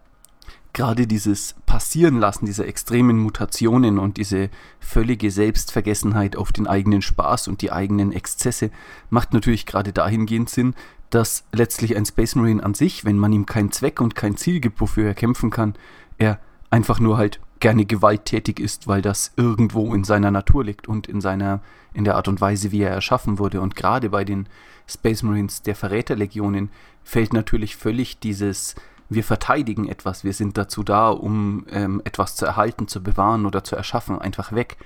gerade 0.72 1.06
dieses 1.06 1.54
Passieren 1.66 2.18
lassen 2.18 2.46
dieser 2.46 2.66
extremen 2.66 3.18
Mutationen 3.18 3.98
und 3.98 4.16
diese 4.16 4.50
völlige 4.80 5.30
Selbstvergessenheit 5.30 6.36
auf 6.36 6.52
den 6.52 6.66
eigenen 6.66 7.02
Spaß 7.02 7.48
und 7.48 7.62
die 7.62 7.72
eigenen 7.72 8.12
Exzesse 8.12 8.70
macht 9.10 9.32
natürlich 9.32 9.66
gerade 9.66 9.92
dahingehend 9.92 10.50
Sinn, 10.50 10.74
dass 11.10 11.44
letztlich 11.52 11.96
ein 11.96 12.06
Space 12.06 12.34
Marine 12.34 12.62
an 12.62 12.74
sich, 12.74 13.04
wenn 13.04 13.18
man 13.18 13.32
ihm 13.32 13.46
keinen 13.46 13.72
Zweck 13.72 14.00
und 14.00 14.14
kein 14.14 14.36
Ziel 14.36 14.60
gibt, 14.60 14.80
wofür 14.80 15.06
er 15.06 15.14
kämpfen 15.14 15.50
kann, 15.50 15.74
er 16.18 16.38
einfach 16.70 17.00
nur 17.00 17.16
halt 17.16 17.40
gerne 17.60 17.86
gewalttätig 17.86 18.60
ist, 18.60 18.88
weil 18.88 19.00
das 19.00 19.32
irgendwo 19.36 19.94
in 19.94 20.04
seiner 20.04 20.30
Natur 20.30 20.64
liegt 20.64 20.88
und 20.88 21.06
in 21.06 21.20
seiner 21.20 21.60
in 21.92 22.04
der 22.04 22.16
Art 22.16 22.28
und 22.28 22.40
Weise, 22.40 22.72
wie 22.72 22.82
er 22.82 22.90
erschaffen 22.90 23.38
wurde. 23.38 23.60
Und 23.60 23.76
gerade 23.76 24.10
bei 24.10 24.24
den 24.24 24.48
Space 24.86 25.22
Marines 25.22 25.62
der 25.62 25.76
Verräterlegionen 25.76 26.70
fällt 27.04 27.32
natürlich 27.32 27.76
völlig 27.76 28.18
dieses 28.18 28.74
wir 29.08 29.24
verteidigen 29.24 29.88
etwas, 29.88 30.24
wir 30.24 30.32
sind 30.32 30.56
dazu 30.56 30.82
da, 30.82 31.10
um 31.10 31.66
ähm, 31.70 32.00
etwas 32.04 32.36
zu 32.36 32.46
erhalten, 32.46 32.88
zu 32.88 33.02
bewahren 33.02 33.46
oder 33.46 33.64
zu 33.64 33.76
erschaffen, 33.76 34.18
einfach 34.18 34.52
weg. 34.52 34.76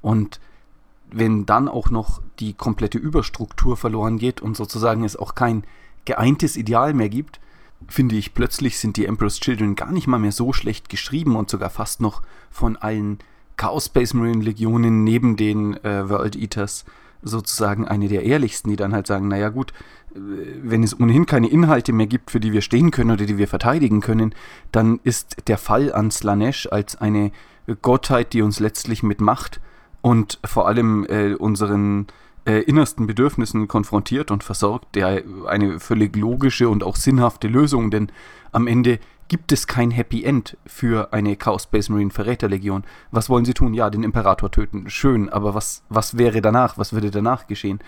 Und 0.00 0.40
wenn 1.14 1.46
dann 1.46 1.68
auch 1.68 1.90
noch 1.90 2.20
die 2.40 2.54
komplette 2.54 2.98
Überstruktur 2.98 3.76
verloren 3.76 4.18
geht 4.18 4.40
und 4.40 4.56
sozusagen 4.56 5.04
es 5.04 5.16
auch 5.16 5.34
kein 5.34 5.64
geeintes 6.04 6.56
Ideal 6.56 6.94
mehr 6.94 7.08
gibt, 7.08 7.40
finde 7.88 8.16
ich, 8.16 8.34
plötzlich 8.34 8.78
sind 8.78 8.96
die 8.96 9.06
Emperor's 9.06 9.40
Children 9.40 9.76
gar 9.76 9.92
nicht 9.92 10.06
mal 10.06 10.18
mehr 10.18 10.32
so 10.32 10.52
schlecht 10.52 10.88
geschrieben 10.88 11.36
und 11.36 11.50
sogar 11.50 11.70
fast 11.70 12.00
noch 12.00 12.22
von 12.50 12.76
allen 12.76 13.18
Chaos 13.56 13.86
Space 13.86 14.14
Marine 14.14 14.42
Legionen 14.42 15.04
neben 15.04 15.36
den 15.36 15.74
äh, 15.84 16.08
World 16.08 16.36
Eaters 16.36 16.84
sozusagen 17.22 17.86
eine 17.86 18.08
der 18.08 18.24
ehrlichsten, 18.24 18.70
die 18.70 18.76
dann 18.76 18.92
halt 18.92 19.06
sagen, 19.06 19.28
naja 19.28 19.48
gut, 19.48 19.72
äh, 20.14 20.18
wenn 20.62 20.82
es 20.82 20.98
ohnehin 20.98 21.26
keine 21.26 21.48
Inhalte 21.48 21.92
mehr 21.92 22.06
gibt, 22.06 22.30
für 22.30 22.40
die 22.40 22.52
wir 22.52 22.62
stehen 22.62 22.90
können 22.90 23.12
oder 23.12 23.26
die 23.26 23.38
wir 23.38 23.48
verteidigen 23.48 24.00
können, 24.00 24.34
dann 24.72 24.98
ist 25.04 25.36
der 25.46 25.58
Fall 25.58 25.92
an 25.92 26.10
Slanesh 26.10 26.68
als 26.70 26.96
eine 26.96 27.30
Gottheit, 27.82 28.32
die 28.32 28.42
uns 28.42 28.60
letztlich 28.60 29.02
mit 29.02 29.20
Macht 29.20 29.60
und 30.04 30.38
vor 30.44 30.68
allem 30.68 31.06
äh, 31.08 31.32
unseren 31.32 32.08
äh, 32.46 32.58
innersten 32.64 33.06
Bedürfnissen 33.06 33.68
konfrontiert 33.68 34.30
und 34.30 34.44
versorgt, 34.44 34.96
der 34.96 35.22
eine 35.46 35.80
völlig 35.80 36.14
logische 36.14 36.68
und 36.68 36.84
auch 36.84 36.96
sinnhafte 36.96 37.48
Lösung, 37.48 37.90
denn 37.90 38.12
am 38.52 38.66
Ende 38.66 38.98
gibt 39.28 39.50
es 39.50 39.66
kein 39.66 39.90
Happy 39.90 40.22
End 40.22 40.58
für 40.66 41.14
eine 41.14 41.36
Chaos 41.36 41.62
Space 41.62 41.88
Marine 41.88 42.10
Verräterlegion. 42.10 42.84
Was 43.12 43.30
wollen 43.30 43.46
sie 43.46 43.54
tun? 43.54 43.72
Ja, 43.72 43.88
den 43.88 44.02
Imperator 44.02 44.50
töten. 44.50 44.90
Schön, 44.90 45.30
aber 45.30 45.54
was, 45.54 45.82
was 45.88 46.18
wäre 46.18 46.42
danach? 46.42 46.76
Was 46.76 46.92
würde 46.92 47.10
danach 47.10 47.46
geschehen? 47.46 47.78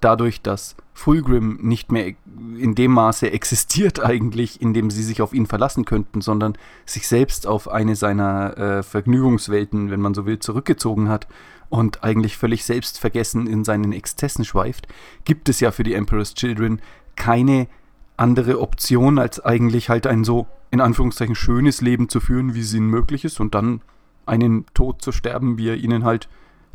Dadurch, 0.00 0.40
dass 0.40 0.76
Fulgrim 0.94 1.58
nicht 1.60 1.92
mehr 1.92 2.14
in 2.58 2.74
dem 2.74 2.92
Maße 2.92 3.30
existiert 3.30 4.02
eigentlich, 4.02 4.62
in 4.62 4.72
dem 4.72 4.90
sie 4.90 5.02
sich 5.02 5.20
auf 5.20 5.34
ihn 5.34 5.44
verlassen 5.44 5.84
könnten, 5.84 6.22
sondern 6.22 6.56
sich 6.86 7.06
selbst 7.06 7.46
auf 7.46 7.68
eine 7.68 7.96
seiner 7.96 8.56
äh, 8.56 8.82
Vergnügungswelten, 8.82 9.90
wenn 9.90 10.00
man 10.00 10.14
so 10.14 10.24
will, 10.24 10.38
zurückgezogen 10.38 11.10
hat 11.10 11.26
und 11.68 12.04
eigentlich 12.04 12.36
völlig 12.36 12.64
selbstvergessen 12.64 13.46
in 13.46 13.64
seinen 13.64 13.92
Exzessen 13.92 14.44
schweift, 14.44 14.88
gibt 15.24 15.48
es 15.48 15.60
ja 15.60 15.70
für 15.70 15.82
die 15.82 15.94
Emperor's 15.94 16.34
Children 16.34 16.80
keine 17.16 17.68
andere 18.16 18.60
Option, 18.60 19.18
als 19.18 19.44
eigentlich 19.44 19.88
halt 19.88 20.06
ein 20.06 20.24
so 20.24 20.46
in 20.70 20.80
Anführungszeichen 20.80 21.34
schönes 21.34 21.80
Leben 21.80 22.08
zu 22.08 22.20
führen, 22.20 22.54
wie 22.54 22.60
es 22.60 22.74
ihnen 22.74 22.88
möglich 22.88 23.24
ist 23.24 23.40
und 23.40 23.54
dann 23.54 23.80
einen 24.26 24.66
Tod 24.74 25.02
zu 25.02 25.12
sterben, 25.12 25.58
wie 25.58 25.68
er 25.68 25.76
ihnen 25.76 26.04
halt 26.04 26.28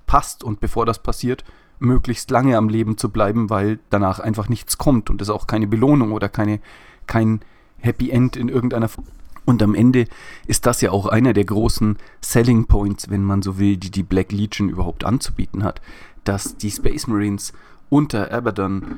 passt 0.07 0.43
und 0.43 0.59
bevor 0.59 0.85
das 0.85 1.03
passiert, 1.03 1.43
möglichst 1.79 2.31
lange 2.31 2.57
am 2.57 2.69
Leben 2.69 2.97
zu 2.97 3.09
bleiben, 3.09 3.49
weil 3.49 3.79
danach 3.89 4.19
einfach 4.19 4.49
nichts 4.49 4.77
kommt 4.77 5.09
und 5.09 5.21
es 5.21 5.29
auch 5.29 5.47
keine 5.47 5.67
Belohnung 5.67 6.11
oder 6.11 6.29
keine, 6.29 6.59
kein 7.07 7.41
Happy 7.79 8.11
End 8.11 8.37
in 8.37 8.49
irgendeiner 8.49 8.87
Form. 8.87 9.07
Und 9.51 9.61
am 9.61 9.75
Ende 9.75 10.07
ist 10.47 10.65
das 10.65 10.79
ja 10.79 10.91
auch 10.91 11.07
einer 11.07 11.33
der 11.33 11.43
großen 11.43 11.97
Selling 12.21 12.67
Points, 12.67 13.09
wenn 13.09 13.21
man 13.21 13.41
so 13.41 13.59
will, 13.59 13.75
die 13.75 13.91
die 13.91 14.01
Black 14.01 14.31
Legion 14.31 14.69
überhaupt 14.69 15.03
anzubieten 15.03 15.65
hat, 15.65 15.81
dass 16.23 16.55
die 16.55 16.71
Space 16.71 17.05
Marines 17.07 17.51
unter 17.89 18.31
Abaddon 18.31 18.97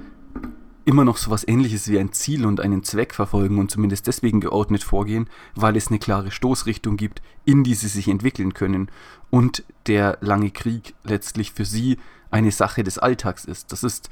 immer 0.86 1.05
noch 1.05 1.17
so 1.17 1.31
was 1.31 1.48
ähnliches 1.48 1.89
wie 1.89 1.98
ein 1.98 2.12
Ziel 2.12 2.45
und 2.45 2.60
einen 2.60 2.83
Zweck 2.83 3.15
verfolgen 3.15 3.57
und 3.57 3.72
zumindest 3.72 4.05
deswegen 4.05 4.41
geordnet 4.41 4.83
vorgehen, 4.83 5.27
weil 5.55 5.75
es 5.75 5.88
eine 5.88 5.98
klare 5.98 6.29
Stoßrichtung 6.29 6.98
gibt, 6.98 7.24
in 7.45 7.63
die 7.63 7.74
sie 7.74 7.88
sich 7.88 8.07
entwickeln 8.07 8.53
können 8.53 8.91
und 9.31 9.63
der 9.88 10.19
lange 10.22 10.51
Krieg 10.51 10.93
letztlich 11.03 11.51
für 11.51 11.65
sie 11.65 11.98
eine 12.29 12.51
Sache 12.51 12.83
des 12.83 13.00
Alltags 13.00 13.45
ist. 13.45 13.72
Das 13.72 13.83
ist 13.83 14.12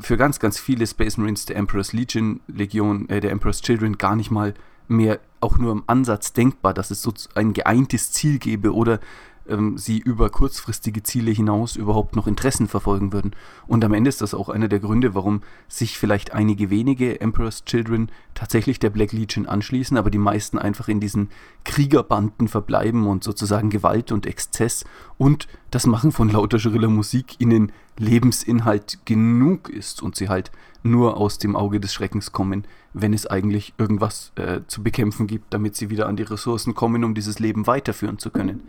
für 0.00 0.16
ganz, 0.16 0.40
ganz 0.40 0.58
viele 0.58 0.86
Space 0.86 1.18
Marines 1.18 1.44
der 1.44 1.56
Emperor's 1.56 1.92
Legion, 1.92 2.40
Legion, 2.46 3.06
äh, 3.10 3.20
der 3.20 3.32
Emperor's 3.32 3.60
Children 3.60 3.98
gar 3.98 4.16
nicht 4.16 4.30
mal 4.30 4.54
mehr 4.88 5.20
auch 5.40 5.58
nur 5.58 5.72
im 5.72 5.84
Ansatz 5.86 6.32
denkbar, 6.32 6.74
dass 6.74 6.90
es 6.90 7.02
so 7.02 7.12
ein 7.34 7.52
geeintes 7.52 8.12
Ziel 8.12 8.38
gäbe 8.38 8.74
oder 8.74 9.00
ähm, 9.48 9.78
sie 9.78 9.98
über 9.98 10.30
kurzfristige 10.30 11.02
Ziele 11.02 11.30
hinaus 11.30 11.76
überhaupt 11.76 12.16
noch 12.16 12.26
Interessen 12.26 12.68
verfolgen 12.68 13.12
würden. 13.12 13.32
Und 13.66 13.84
am 13.84 13.94
Ende 13.94 14.08
ist 14.08 14.20
das 14.20 14.34
auch 14.34 14.48
einer 14.48 14.68
der 14.68 14.80
Gründe, 14.80 15.14
warum 15.14 15.42
sich 15.68 15.98
vielleicht 15.98 16.32
einige 16.32 16.70
wenige 16.70 17.20
Emperor's 17.20 17.64
Children 17.64 18.10
tatsächlich 18.34 18.78
der 18.78 18.90
Black 18.90 19.12
Legion 19.12 19.46
anschließen, 19.46 19.96
aber 19.96 20.10
die 20.10 20.18
meisten 20.18 20.58
einfach 20.58 20.88
in 20.88 21.00
diesen 21.00 21.28
Kriegerbanden 21.64 22.48
verbleiben 22.48 23.06
und 23.06 23.24
sozusagen 23.24 23.70
Gewalt 23.70 24.12
und 24.12 24.26
Exzess 24.26 24.84
und 25.18 25.48
das 25.70 25.86
Machen 25.86 26.12
von 26.12 26.28
lauter 26.28 26.58
schriller 26.58 26.88
Musik 26.88 27.40
ihnen 27.40 27.72
Lebensinhalt 27.98 28.98
genug 29.04 29.68
ist 29.68 30.02
und 30.02 30.16
sie 30.16 30.28
halt 30.28 30.50
nur 30.82 31.16
aus 31.16 31.38
dem 31.38 31.56
Auge 31.56 31.80
des 31.80 31.92
Schreckens 31.94 32.32
kommen, 32.32 32.66
wenn 32.92 33.14
es 33.14 33.26
eigentlich 33.26 33.74
irgendwas 33.78 34.32
äh, 34.36 34.60
zu 34.66 34.82
bekämpfen 34.82 35.26
gibt, 35.26 35.54
damit 35.54 35.76
sie 35.76 35.90
wieder 35.90 36.06
an 36.06 36.16
die 36.16 36.22
Ressourcen 36.22 36.74
kommen, 36.74 37.04
um 37.04 37.14
dieses 37.14 37.38
Leben 37.38 37.66
weiterführen 37.66 38.18
zu 38.18 38.30
können. 38.30 38.62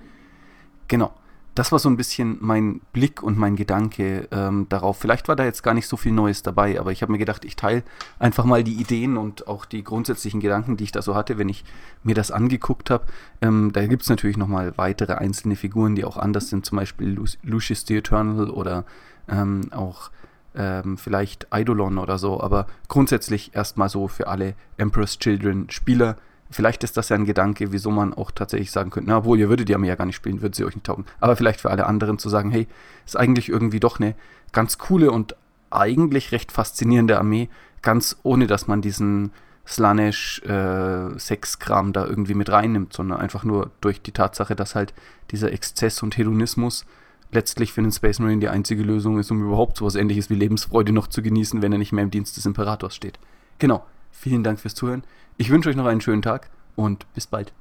Genau. 0.87 1.13
Das 1.55 1.71
war 1.71 1.79
so 1.79 1.87
ein 1.87 1.95
bisschen 1.95 2.37
mein 2.41 2.81
Blick 2.91 3.23
und 3.23 3.37
mein 3.37 3.55
Gedanke 3.55 4.27
ähm, 4.31 4.67
darauf. 4.67 4.99
Vielleicht 4.99 5.29
war 5.29 5.37
da 5.37 5.45
jetzt 5.45 5.63
gar 5.63 5.73
nicht 5.73 5.87
so 5.87 5.95
viel 5.95 6.11
Neues 6.11 6.43
dabei, 6.43 6.77
aber 6.77 6.91
ich 6.91 7.01
habe 7.01 7.13
mir 7.13 7.17
gedacht, 7.17 7.45
ich 7.45 7.55
teile 7.55 7.83
einfach 8.19 8.43
mal 8.43 8.61
die 8.61 8.73
Ideen 8.73 9.15
und 9.15 9.47
auch 9.47 9.63
die 9.63 9.81
grundsätzlichen 9.81 10.41
Gedanken, 10.41 10.75
die 10.75 10.83
ich 10.83 10.91
da 10.91 11.01
so 11.01 11.15
hatte, 11.15 11.37
wenn 11.37 11.47
ich 11.47 11.63
mir 12.03 12.13
das 12.13 12.29
angeguckt 12.29 12.89
habe. 12.89 13.05
Ähm, 13.41 13.71
da 13.71 13.87
gibt 13.87 14.03
es 14.03 14.09
natürlich 14.09 14.35
nochmal 14.35 14.77
weitere 14.77 15.13
einzelne 15.13 15.55
Figuren, 15.55 15.95
die 15.95 16.03
auch 16.03 16.17
anders 16.17 16.49
sind, 16.49 16.65
zum 16.65 16.77
Beispiel 16.77 17.07
Lu 17.07 17.23
Lucius 17.43 17.85
the 17.87 17.95
Eternal 17.95 18.49
oder 18.49 18.83
ähm, 19.29 19.71
auch 19.71 20.11
ähm, 20.55 20.97
vielleicht 20.97 21.53
Eidolon 21.53 21.97
oder 21.97 22.17
so, 22.17 22.41
aber 22.41 22.67
grundsätzlich 22.89 23.55
erstmal 23.55 23.87
so 23.87 24.09
für 24.09 24.27
alle 24.27 24.55
Emperor's 24.75 25.19
Children 25.19 25.69
Spieler 25.69 26.17
Vielleicht 26.51 26.83
ist 26.83 26.95
das 26.95 27.09
ja 27.09 27.15
ein 27.15 27.25
Gedanke, 27.25 27.71
wieso 27.71 27.89
man 27.89 28.13
auch 28.13 28.31
tatsächlich 28.31 28.71
sagen 28.71 28.91
könnte, 28.91 29.09
na 29.09 29.25
wohl, 29.25 29.39
ihr 29.39 29.49
würdet 29.49 29.67
die 29.67 29.75
Armee 29.75 29.87
ja 29.87 29.95
gar 29.95 30.05
nicht 30.05 30.15
spielen, 30.15 30.41
würde 30.41 30.55
sie 30.55 30.63
euch 30.63 30.75
nicht 30.75 30.85
taugen. 30.85 31.05
Aber 31.19 31.35
vielleicht 31.35 31.61
für 31.61 31.71
alle 31.71 31.87
anderen 31.87 32.19
zu 32.19 32.29
sagen, 32.29 32.51
hey, 32.51 32.67
ist 33.05 33.17
eigentlich 33.17 33.49
irgendwie 33.49 33.79
doch 33.79 33.99
eine 33.99 34.15
ganz 34.51 34.77
coole 34.77 35.11
und 35.11 35.35
eigentlich 35.71 36.31
recht 36.31 36.51
faszinierende 36.51 37.17
Armee, 37.17 37.49
ganz 37.81 38.17
ohne 38.23 38.47
dass 38.47 38.67
man 38.67 38.81
diesen 38.81 39.31
Slanesh 39.67 40.41
äh, 40.43 40.47
da 40.49 42.05
irgendwie 42.05 42.35
mit 42.35 42.51
reinnimmt, 42.51 42.93
sondern 42.93 43.19
einfach 43.19 43.43
nur 43.43 43.71
durch 43.81 44.01
die 44.01 44.11
Tatsache, 44.11 44.55
dass 44.55 44.75
halt 44.75 44.93
dieser 45.31 45.51
Exzess 45.51 46.03
und 46.03 46.17
Hedonismus 46.17 46.85
letztlich 47.31 47.73
für 47.73 47.81
den 47.81 47.91
Space 47.91 48.19
Marine 48.19 48.39
die 48.39 48.49
einzige 48.49 48.83
Lösung 48.83 49.19
ist, 49.19 49.31
um 49.31 49.43
überhaupt 49.43 49.77
sowas 49.77 49.95
ähnliches 49.95 50.29
wie 50.29 50.35
Lebensfreude 50.35 50.91
noch 50.91 51.07
zu 51.07 51.21
genießen, 51.21 51.61
wenn 51.61 51.71
er 51.71 51.79
nicht 51.79 51.91
mehr 51.91 52.03
im 52.03 52.11
Dienst 52.11 52.37
des 52.37 52.45
Imperators 52.45 52.95
steht. 52.95 53.19
Genau. 53.57 53.83
Vielen 54.19 54.43
Dank 54.43 54.59
fürs 54.59 54.75
Zuhören. 54.75 55.03
Ich 55.37 55.49
wünsche 55.49 55.69
euch 55.69 55.75
noch 55.75 55.85
einen 55.85 56.01
schönen 56.01 56.21
Tag 56.21 56.49
und 56.75 57.11
bis 57.13 57.27
bald. 57.27 57.53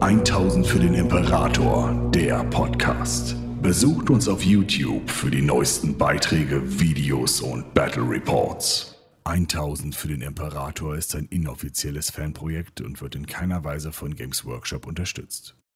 1000 0.00 0.66
für 0.66 0.78
den 0.78 0.94
Imperator, 0.94 2.10
der 2.14 2.44
Podcast. 2.44 3.36
Besucht 3.60 4.08
uns 4.10 4.28
auf 4.28 4.42
YouTube 4.42 5.10
für 5.10 5.30
die 5.30 5.42
neuesten 5.42 5.98
Beiträge, 5.98 6.62
Videos 6.80 7.40
und 7.40 7.74
Battle 7.74 8.08
Reports. 8.08 8.96
1000 9.24 9.94
für 9.94 10.08
den 10.08 10.22
Imperator 10.22 10.96
ist 10.96 11.14
ein 11.14 11.26
inoffizielles 11.26 12.10
Fanprojekt 12.10 12.80
und 12.80 13.02
wird 13.02 13.14
in 13.14 13.26
keiner 13.26 13.64
Weise 13.64 13.92
von 13.92 14.14
Games 14.14 14.44
Workshop 14.44 14.86
unterstützt. 14.86 15.54